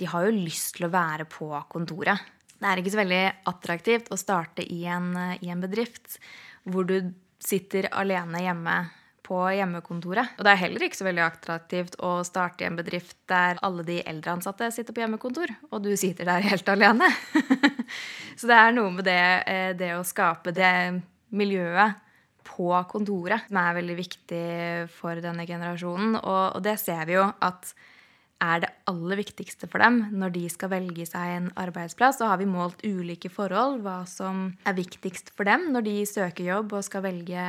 de 0.00 0.08
har 0.10 0.26
jo 0.26 0.34
lyst 0.34 0.76
til 0.78 0.88
å 0.88 0.92
være 0.94 1.28
på 1.30 1.50
kontoret. 1.70 2.32
Det 2.54 2.70
er 2.70 2.80
ikke 2.80 2.94
så 2.94 3.02
veldig 3.02 3.22
attraktivt 3.50 4.10
å 4.14 4.18
starte 4.18 4.64
i 4.64 4.84
en, 4.90 5.12
i 5.40 5.50
en 5.52 5.62
bedrift 5.62 6.18
hvor 6.64 6.86
du 6.88 7.12
sitter 7.44 7.90
alene 7.92 8.40
hjemme 8.40 8.76
på 9.24 9.38
hjemmekontoret. 9.56 10.36
Og 10.36 10.44
det 10.44 10.52
er 10.52 10.60
heller 10.60 10.84
ikke 10.84 10.98
så 10.98 11.06
veldig 11.06 11.24
attraktivt 11.24 11.96
å 12.04 12.18
starte 12.26 12.64
i 12.64 12.68
en 12.68 12.76
bedrift 12.76 13.16
der 13.30 13.60
alle 13.64 13.84
de 13.86 13.98
eldre 14.04 14.36
ansatte 14.36 14.68
sitter 14.74 14.96
på 14.96 15.04
hjemmekontor, 15.04 15.52
og 15.70 15.84
du 15.84 15.94
sitter 16.00 16.28
der 16.28 16.44
helt 16.44 16.68
alene. 16.68 17.08
så 18.38 18.50
det 18.50 18.58
er 18.58 18.74
noe 18.76 18.92
med 18.98 19.08
det, 19.08 19.22
eh, 19.48 19.70
det 19.78 19.94
å 19.96 20.04
skape 20.06 20.52
det 20.56 20.74
miljøet 21.34 22.03
på 22.44 22.68
kontoret, 22.90 23.48
som 23.48 23.58
er 23.60 23.78
veldig 23.78 23.96
viktig 23.98 24.44
for 24.92 25.20
denne 25.24 25.46
generasjonen. 25.48 26.18
Og, 26.20 26.44
og, 26.56 26.60
det 26.64 26.76
ser 26.82 27.04
vi 27.08 27.16
jo 27.16 27.26
at 27.26 27.72
er 28.44 28.60
det 28.64 28.70
aller 28.90 29.20
viktigste 29.20 29.68
for 29.70 29.80
dem 29.80 30.00
når 30.18 30.34
de 30.34 30.42
skal 30.52 30.72
velge 30.72 31.06
seg 31.08 31.36
en 31.38 31.48
arbeidsplass. 31.60 32.18
Så 32.20 32.28
har 32.28 32.40
vi 32.40 32.50
målt 32.50 32.82
ulike 32.84 33.30
forhold, 33.32 33.80
hva 33.84 34.02
som 34.10 34.50
er 34.68 34.76
viktigst 34.76 35.32
for 35.36 35.48
dem 35.48 35.70
når 35.72 35.86
de 35.88 35.96
søker 36.10 36.50
jobb 36.50 36.74
og 36.76 36.84
skal 36.84 37.06
velge, 37.06 37.46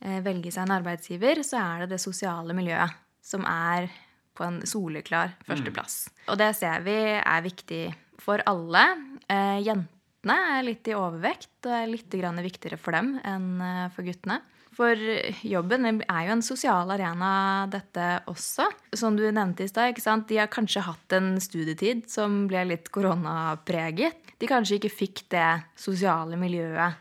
eh, 0.00 0.20
velge 0.24 0.54
seg 0.54 0.64
en 0.64 0.76
arbeidsgiver. 0.78 1.42
Så 1.44 1.60
er 1.60 1.84
det 1.84 1.92
det 1.96 2.02
sosiale 2.04 2.56
miljøet 2.56 2.96
som 3.24 3.44
er 3.44 3.90
på 4.38 4.46
en 4.46 4.62
soleklar 4.70 5.34
førsteplass. 5.44 6.00
Mm. 6.08 6.24
Og 6.32 6.40
det 6.40 6.52
ser 6.56 6.82
vi 6.86 6.98
er 7.18 7.44
viktig 7.44 7.84
for 8.22 8.42
alle. 8.48 8.86
Eh, 9.28 9.60
jenter 9.66 9.97
jentene 10.18 10.58
er 10.58 10.64
litt 10.66 10.88
i 10.88 10.94
overvekt 10.94 11.66
og 11.66 11.72
er 11.72 11.88
litt 11.88 12.14
viktigere 12.14 12.78
for 12.78 12.92
dem 12.92 13.20
enn 13.24 13.60
eh, 13.60 13.90
for 13.90 14.02
guttene. 14.02 14.40
For 14.74 14.94
jobben 15.42 15.84
er 15.86 16.26
jo 16.26 16.32
en 16.32 16.42
sosial 16.42 16.88
arena, 16.90 17.66
dette 17.66 18.22
også. 18.26 18.68
Som 18.94 19.16
du 19.16 19.24
nevnte 19.30 19.64
i 19.64 19.68
stad, 19.68 19.96
de 20.28 20.38
har 20.38 20.46
kanskje 20.46 20.84
hatt 20.86 21.12
en 21.12 21.40
studietid 21.40 22.08
som 22.08 22.46
ble 22.46 22.64
litt 22.64 22.90
koronapreget. 22.90 24.14
De 24.38 24.46
kanskje 24.46 24.78
ikke 24.78 24.94
fikk 24.94 25.24
det 25.30 25.64
sosiale 25.74 26.38
miljøet 26.38 26.94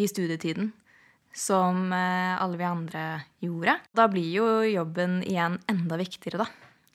i 0.00 0.08
studietiden 0.08 0.72
som 1.34 1.92
eh, 1.92 2.40
alle 2.40 2.56
vi 2.56 2.64
andre 2.64 3.04
gjorde. 3.44 3.76
Da 3.92 4.08
blir 4.08 4.32
jo 4.32 4.48
jobben 4.64 5.20
igjen 5.22 5.60
enda 5.68 6.00
viktigere, 6.00 6.46
da. 6.46 6.48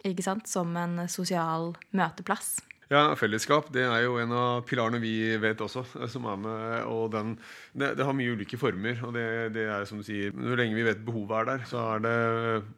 Ikke 0.04 0.26
sant? 0.26 0.50
Som 0.50 0.74
en 0.76 1.06
sosial 1.08 1.76
møteplass. 1.94 2.58
Ja, 2.92 3.04
fellesskap 3.18 3.70
det 3.74 3.86
er 3.88 4.04
jo 4.06 4.18
en 4.22 4.34
av 4.36 4.64
pilarene 4.68 5.00
vi 5.02 5.14
vet 5.42 5.62
også, 5.64 5.86
eh, 6.02 6.10
som 6.12 6.28
er 6.30 6.40
med. 6.42 6.84
og 6.90 7.12
den, 7.14 7.36
det, 7.72 7.94
det, 7.98 8.06
har 8.06 8.16
mye 8.18 8.36
ulike 8.36 8.60
former. 8.60 9.00
og 9.06 9.14
det, 9.16 9.26
det, 9.56 9.68
er 9.72 9.86
som 9.90 10.02
du 10.02 10.06
sier, 10.08 10.34
Hvor 10.36 10.60
lenge 10.60 10.76
vi 10.76 10.86
vet 10.86 11.04
behovet 11.06 11.40
er 11.40 11.50
der, 11.52 11.66
så 11.70 11.84
er 11.96 12.04
det 12.04 12.16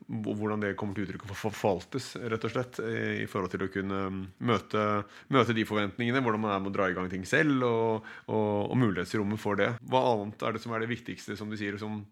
hvordan 0.08 0.64
det 0.64 0.76
kommer 0.80 0.96
til 0.96 1.08
uttrykk 1.08 1.26
og 1.28 1.36
forvaltes, 1.36 2.14
rett 2.22 2.46
og 2.48 2.54
slett, 2.54 2.80
i 3.26 3.28
forhold 3.30 3.54
til 3.54 3.66
å 3.66 3.72
kunne 3.72 4.02
møte, 4.38 4.86
møte 5.34 5.56
de 5.58 5.66
forventningene. 5.68 6.22
Hvordan 6.26 6.44
man 6.46 6.56
er 6.56 6.64
med 6.64 6.74
å 6.74 6.78
dra 6.78 6.90
i 6.90 6.96
gang 6.98 7.10
ting 7.12 7.26
selv, 7.28 7.66
og, 7.66 8.08
og, 8.30 8.72
og 8.72 8.78
mulighetsrommet 8.80 9.42
for 9.42 9.60
det. 9.60 9.72
Hva 9.90 10.04
annet 10.14 10.46
er 10.46 10.56
det 10.56 10.64
som 10.64 10.76
er 10.76 10.86
det 10.86 10.92
viktigste, 10.92 11.38
som 11.40 11.52
du 11.52 11.58
sier, 11.60 11.80
som 11.82 12.04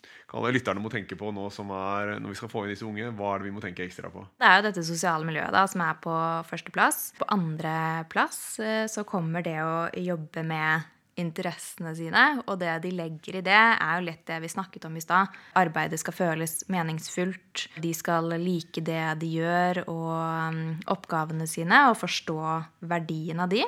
lytterne 0.54 0.82
må 0.82 0.92
tenke 0.92 1.18
på 1.20 1.30
nå 1.34 1.48
som 1.54 1.72
er, 1.76 2.16
når 2.22 2.34
vi 2.34 2.40
skal 2.42 2.52
få 2.52 2.66
inn 2.66 2.74
disse 2.74 2.88
unge? 2.88 3.14
Hva 3.18 3.36
er 3.36 3.44
det 3.44 3.50
vi 3.50 3.56
må 3.56 3.64
tenke 3.64 3.86
ekstra 3.86 4.12
på? 4.14 4.26
Det 4.42 4.50
er 4.50 4.60
jo 4.60 4.68
dette 4.68 4.86
sosiale 4.88 5.28
miljøet 5.28 5.54
da, 5.54 5.66
som 5.70 5.84
er 5.86 5.98
på 6.04 6.18
førsteplass. 6.50 7.02
På 7.20 7.30
andre 7.34 7.74
plass, 8.12 8.60
eh, 8.60 8.86
så 8.92 9.06
kommer 9.08 9.46
det 9.46 9.60
å 9.64 9.88
jobbe 10.00 10.44
med 10.48 10.90
interessene 11.20 11.92
sine, 11.94 12.24
og 12.48 12.58
det 12.62 12.72
de 12.86 12.92
legger 12.96 13.38
i 13.38 13.44
det, 13.46 13.54
er 13.54 14.00
jo 14.00 14.06
lett 14.08 14.24
det 14.30 14.40
vi 14.42 14.50
snakket 14.50 14.88
om 14.90 14.96
i 14.98 15.04
stad. 15.04 15.34
Arbeidet 15.60 16.00
skal 16.02 16.16
føles 16.18 16.64
meningsfullt. 16.74 17.68
De 17.84 17.92
skal 17.94 18.34
like 18.42 18.82
det 18.82 19.04
de 19.22 19.30
gjør, 19.36 19.84
og 19.94 20.56
mm, 20.58 20.64
oppgavene 20.94 21.48
sine, 21.50 21.86
og 21.92 22.00
forstå 22.02 22.40
verdien 22.90 23.44
av 23.46 23.54
de. 23.54 23.62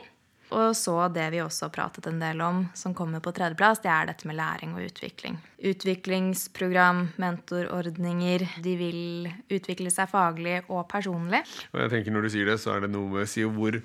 Og 0.53 0.75
så 0.77 0.93
det 1.13 1.25
vi 1.33 1.41
også 1.41 1.67
har 1.67 1.73
pratet 1.73 2.07
en 2.09 2.19
del 2.21 2.41
om, 2.45 2.63
som 2.77 2.93
kommer 2.97 3.23
på 3.23 3.33
tredjeplass, 3.35 3.81
det 3.83 3.91
er 3.91 4.09
dette 4.11 4.27
med 4.29 4.37
læring 4.37 4.75
og 4.77 4.85
utvikling. 4.85 5.39
Utviklingsprogram, 5.65 7.07
mentorordninger. 7.21 8.45
De 8.63 8.75
vil 8.79 9.29
utvikle 9.49 9.93
seg 9.93 10.11
faglig 10.11 10.59
og 10.67 10.85
personlig. 10.91 11.41
Og 11.73 11.81
jeg 11.81 11.93
tenker 11.95 12.15
Når 12.15 12.27
du 12.27 12.33
sier 12.35 12.51
det, 12.51 12.59
så 12.61 12.75
er 12.75 12.85
det 12.85 12.93
noe 12.93 13.09
med 13.11 13.25
å 13.25 13.29
si 13.29 13.43
hvor 13.43 13.79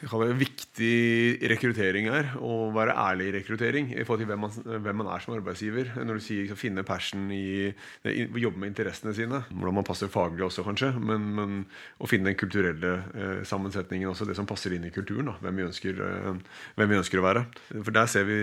viktig 0.00 1.40
rekruttering 1.50 2.08
er 2.08 2.30
å 2.40 2.70
være 2.72 2.94
ærlig 2.96 3.26
i 3.28 3.34
rekruttering 3.34 3.90
i 3.92 4.04
forhold 4.04 4.22
til 4.22 4.30
hvem 4.30 4.40
man, 4.46 4.54
hvem 4.86 4.96
man 5.02 5.10
er 5.12 5.20
som 5.20 5.34
arbeidsgiver. 5.34 5.92
Når 6.00 6.20
du 6.20 6.24
sier 6.24 6.56
finne 6.56 6.84
passion 6.86 7.28
i, 7.34 7.68
i 8.08 8.24
jobbe 8.40 8.62
med 8.62 8.72
interessene 8.72 9.12
sine. 9.16 9.42
Hvordan 9.50 9.76
man 9.80 9.86
passer 9.86 10.08
faglig 10.12 10.46
også, 10.46 10.64
kanskje. 10.64 10.94
Men, 10.96 11.28
men 11.36 11.58
å 12.00 12.08
finne 12.08 12.30
den 12.30 12.40
kulturelle 12.40 12.94
eh, 13.12 13.44
sammensetningen 13.44 14.10
også. 14.10 14.28
Det 14.28 14.38
som 14.38 14.48
passer 14.48 14.76
inn 14.76 14.88
i 14.88 14.94
kulturen. 14.94 15.28
Da, 15.28 15.36
hvem, 15.44 15.60
vi 15.60 15.68
ønsker, 15.68 16.02
eh, 16.06 16.58
hvem 16.80 16.92
vi 16.94 17.00
ønsker 17.02 17.20
å 17.20 17.26
være. 17.28 17.46
For 17.76 17.92
der 17.94 18.10
ser 18.10 18.28
vi, 18.28 18.40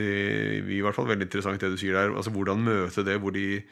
vi 0.67 0.77
i 0.77 0.83
hvert 0.85 0.97
fall 0.97 1.09
veldig 1.09 1.29
interessant 1.29 1.61
det 1.63 1.73
du 1.73 1.81
sier 1.81 1.97
der. 1.97 2.13
altså 2.13 2.33
Hvordan 2.35 2.65
møte 2.67 3.05
det 3.07 3.17
hvor 3.23 3.33
de 3.35 3.63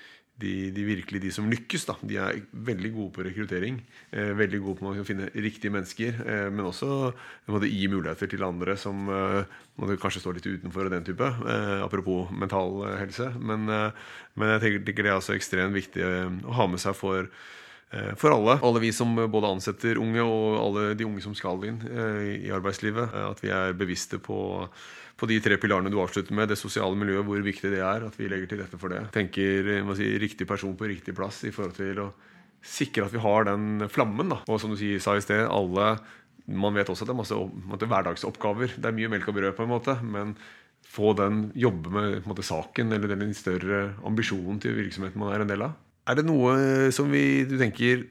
de, 0.42 0.70
de, 0.76 0.84
virkelig 0.84 1.22
de 1.24 1.32
som 1.32 1.48
lykkes. 1.48 1.86
da, 1.88 1.96
De 2.04 2.18
er 2.20 2.42
veldig 2.68 2.92
gode 2.96 3.14
på 3.16 3.24
rekruttering. 3.24 3.80
Eh, 4.12 4.34
veldig 4.36 4.60
gode 4.64 4.82
på 4.82 4.92
å 4.92 5.08
finne 5.08 5.30
riktige 5.32 5.72
mennesker. 5.72 6.20
Eh, 6.26 6.48
men 6.52 6.68
også 6.68 7.14
måtte 7.52 7.72
gi 7.72 7.88
muligheter 7.92 8.32
til 8.32 8.44
andre 8.44 8.76
som 8.80 9.08
eh, 9.08 9.56
måtte 9.80 10.00
kanskje 10.02 10.26
står 10.26 10.40
litt 10.40 10.50
utenfor. 10.50 10.90
den 10.92 11.08
type, 11.08 11.24
eh, 11.24 11.84
Apropos 11.86 12.32
mental 12.32 12.84
eh, 12.84 12.98
helse. 13.06 13.32
Men, 13.40 13.70
eh, 13.70 13.92
men, 14.36 14.56
jeg 14.56 14.84
tenker 14.84 15.04
det 15.04 15.12
er 15.12 15.20
også 15.20 15.38
ekstremt 15.38 15.76
viktig 15.76 16.04
å 16.04 16.58
ha 16.60 16.68
med 16.68 16.84
seg 16.84 16.96
for 17.00 17.32
for 18.20 18.36
alle. 18.36 18.58
Alle 18.66 18.82
vi 18.84 18.92
som 18.96 19.16
både 19.16 19.54
ansetter 19.56 20.00
unge, 20.02 20.24
og 20.24 20.60
alle 20.60 20.86
de 21.00 21.08
unge 21.08 21.24
som 21.24 21.36
skal 21.38 21.64
inn 21.70 21.80
i 21.86 22.52
arbeidslivet. 22.54 23.16
At 23.32 23.44
vi 23.44 23.54
er 23.56 23.78
bevisste 23.78 24.20
på 24.22 24.38
på 25.16 25.28
de 25.32 25.38
tre 25.40 25.58
pilarene 25.62 25.92
du 25.92 25.98
avslutter 26.02 26.36
med, 26.36 26.50
det 26.52 26.58
sosiale 26.60 26.98
miljøet, 27.00 27.24
hvor 27.28 27.44
viktig 27.44 27.72
det 27.72 27.80
er. 27.80 28.04
At 28.08 28.18
vi 28.20 28.28
legger 28.28 28.52
til 28.52 28.62
rette 28.64 28.80
for 28.80 28.92
det. 28.92 29.06
Tenker 29.16 29.72
si, 29.96 30.10
riktig 30.20 30.48
person 30.48 30.76
på 30.76 30.90
riktig 30.92 31.16
plass 31.16 31.44
i 31.48 31.54
forhold 31.56 31.78
til 31.78 32.02
å 32.04 32.10
sikre 32.66 33.06
at 33.06 33.16
vi 33.16 33.24
har 33.24 33.48
den 33.48 33.88
flammen. 33.92 34.34
Da. 34.34 34.42
Og 34.52 34.60
som 34.62 34.74
du 34.74 34.84
sa 35.00 35.16
i 35.16 35.24
sted, 35.24 35.48
alle 35.48 35.96
Man 36.46 36.76
vet 36.76 36.86
også 36.92 37.02
at 37.02 37.10
det 37.10 37.14
er 37.16 37.18
masse 37.18 37.36
måte, 37.66 37.88
hverdagsoppgaver. 37.90 38.76
Det 38.78 38.86
er 38.86 38.94
mye 38.94 39.10
melk 39.10 39.32
og 39.32 39.34
brød, 39.34 39.56
på 39.58 39.64
en 39.64 39.72
måte. 39.72 39.96
men 40.04 40.36
få 40.86 41.16
den 41.18 41.52
jobbe 41.58 41.90
med 41.90 42.28
måte, 42.30 42.44
saken 42.46 42.94
eller 42.94 43.16
den 43.16 43.34
større 43.34 43.96
ambisjonen 44.06 44.60
til 44.62 44.76
virksomheten 44.78 45.20
man 45.20 45.34
er 45.34 45.42
en 45.42 45.50
del 45.50 45.64
av. 45.66 45.74
Er 46.06 46.20
det 46.20 46.26
noe 46.28 46.92
som 46.94 47.10
vi, 47.10 47.46
du 47.50 47.56
tenker 47.58 48.04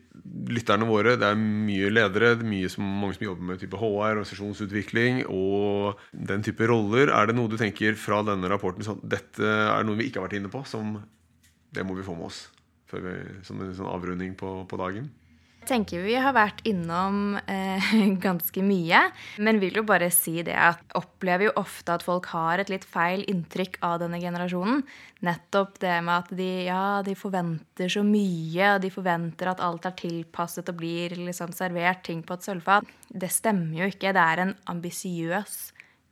lytterne 0.50 0.86
våre 0.88 1.14
Det 1.20 1.26
er 1.28 1.38
mye 1.38 1.90
ledere, 1.92 2.32
det 2.34 2.42
er 2.46 2.50
mye 2.50 2.70
som, 2.72 2.86
mange 2.86 3.18
som 3.18 3.26
jobber 3.26 3.48
med 3.50 3.60
type 3.62 3.78
HR, 3.78 4.16
organisasjonsutvikling 4.16 5.24
og 5.30 6.00
den 6.30 6.42
type 6.46 6.66
roller. 6.70 7.12
Er 7.14 7.30
det 7.30 7.36
noe 7.38 7.50
du 7.50 7.58
tenker 7.60 7.98
fra 7.98 8.22
denne 8.26 8.50
rapporten 8.50 8.86
sånn, 8.86 9.02
dette 9.02 9.44
er 9.46 9.86
noe 9.86 10.00
vi 10.00 10.08
ikke 10.08 10.22
har 10.22 10.28
vært 10.28 10.40
inne 10.40 10.50
på, 10.52 10.64
som 10.66 10.96
det 11.74 11.86
må 11.86 11.96
vi 11.98 12.06
få 12.06 12.16
med 12.18 12.30
oss 12.30 12.46
vi, 12.94 13.14
som 13.42 13.58
en 13.58 13.74
sånn 13.74 13.90
avrunding 13.90 14.34
på, 14.38 14.56
på 14.70 14.78
dagen? 14.78 15.08
Tenker 15.64 16.02
vi 16.04 16.14
har 16.20 16.34
vært 16.36 16.60
innom 16.68 17.38
eh, 17.50 17.92
ganske 18.26 18.62
mye, 18.64 19.00
men 19.40 19.60
vil 19.62 19.80
jo 19.80 19.84
bare 19.88 20.10
si 20.12 20.42
det 20.44 20.56
at 20.58 20.96
opplever 20.98 21.48
jo 21.48 21.54
ofte 21.60 21.94
at 21.94 22.04
folk 22.04 22.28
har 22.34 22.60
et 22.60 22.72
litt 22.72 22.84
feil 22.84 23.24
inntrykk 23.30 23.78
av 23.86 23.98
denne 24.02 24.20
generasjonen. 24.22 24.82
Nettopp 25.24 25.78
det 25.80 25.94
med 26.04 26.14
at 26.14 26.32
de, 26.36 26.50
ja, 26.68 26.84
de 27.06 27.16
forventer 27.16 27.92
så 27.92 28.04
mye, 28.04 28.74
og 28.74 28.82
de 28.84 28.92
forventer 28.92 29.52
at 29.54 29.62
alt 29.64 29.88
er 29.88 29.96
tilpasset 29.98 30.68
og 30.68 30.80
blir 30.82 31.16
liksom 31.16 31.54
servert 31.56 32.04
ting 32.06 32.20
på 32.26 32.36
et 32.36 32.44
sølvfat. 32.44 32.90
Det 33.08 33.32
stemmer 33.32 33.84
jo 33.84 33.90
ikke. 33.94 34.12
Det 34.12 34.24
er 34.24 34.44
en 34.44 34.56
ambisiøs 34.74 35.58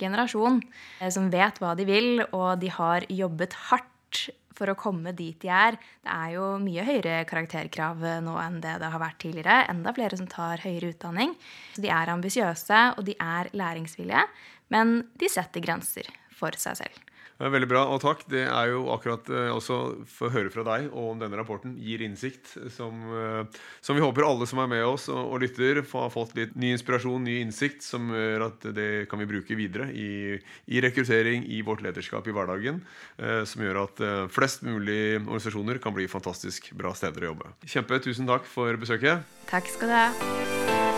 generasjon 0.03 0.61
eh, 1.01 1.11
som 1.13 1.31
vet 1.33 1.61
hva 1.61 1.77
de 1.79 1.89
vil, 1.89 2.25
og 2.33 2.57
de 2.63 2.73
har 2.73 3.07
jobbet 3.13 3.59
hardt 3.69 4.31
for 4.57 4.73
å 4.73 4.79
komme 4.79 5.15
dit 5.17 5.39
de 5.43 5.51
er. 5.53 5.79
Det 6.05 6.15
er 6.15 6.35
jo 6.37 6.49
mye 6.63 6.87
høyere 6.87 7.21
karakterkrav 7.29 8.03
nå 8.25 8.37
enn 8.43 8.61
det 8.65 8.79
det 8.83 8.91
har 8.95 9.03
vært 9.03 9.21
tidligere. 9.25 9.61
Enda 9.73 9.95
flere 9.97 10.19
som 10.19 10.29
tar 10.31 10.65
høyere 10.65 10.93
utdanning. 10.95 11.37
Så 11.77 11.85
de 11.85 11.93
er 11.93 12.13
ambisiøse, 12.13 12.83
og 12.97 13.07
de 13.09 13.17
er 13.21 13.53
læringsvillige. 13.57 14.27
Men 14.73 15.01
de 15.21 15.31
setter 15.31 15.65
grenser 15.65 16.09
for 16.37 16.57
seg 16.59 16.81
selv. 16.85 17.12
Veldig 17.43 17.67
bra, 17.67 17.83
og 17.91 17.99
takk. 18.05 18.23
Det 18.31 18.45
er 18.45 18.71
jo 18.71 18.85
akkurat 18.95 19.27
eh, 19.33 19.51
også 19.51 19.79
for 20.11 20.29
å 20.29 20.35
høre 20.35 20.53
fra 20.53 20.63
deg 20.67 20.91
og 20.93 21.09
om 21.15 21.23
denne 21.23 21.39
rapporten 21.41 21.75
gir 21.81 22.05
innsikt, 22.05 22.53
som, 22.71 23.01
eh, 23.19 23.63
som 23.83 23.99
vi 23.99 24.05
håper 24.05 24.27
alle 24.27 24.47
som 24.47 24.61
er 24.63 24.71
med 24.71 24.85
oss 24.87 25.09
og, 25.11 25.19
og 25.35 25.43
lytter, 25.43 25.83
har 25.83 26.13
fått 26.15 26.37
litt 26.39 26.55
ny 26.55 26.73
inspirasjon, 26.77 27.25
ny 27.27 27.41
innsikt, 27.43 27.83
som 27.83 28.13
gjør 28.15 28.47
at 28.47 28.69
det 28.77 28.91
kan 29.11 29.23
vi 29.23 29.29
bruke 29.33 29.59
videre 29.59 29.89
i, 29.91 30.39
i 30.71 30.85
rekruttering, 30.85 31.49
i 31.51 31.65
vårt 31.67 31.83
lederskap 31.83 32.31
i 32.31 32.37
hverdagen. 32.37 32.83
Eh, 33.19 33.43
som 33.49 33.65
gjør 33.65 33.83
at 33.87 34.05
flest 34.33 34.63
mulig 34.67 35.19
organisasjoner 35.25 35.83
kan 35.83 35.97
bli 35.97 36.07
fantastisk 36.11 36.71
bra 36.79 36.95
steder 36.97 37.27
å 37.27 37.33
jobbe. 37.33 37.55
Kjempe, 37.67 37.99
tusen 38.05 38.31
takk 38.31 38.47
for 38.47 38.79
besøket. 38.79 39.27
Takk 39.51 39.75
skal 39.75 39.91
du 39.91 39.99
ha. 39.99 40.92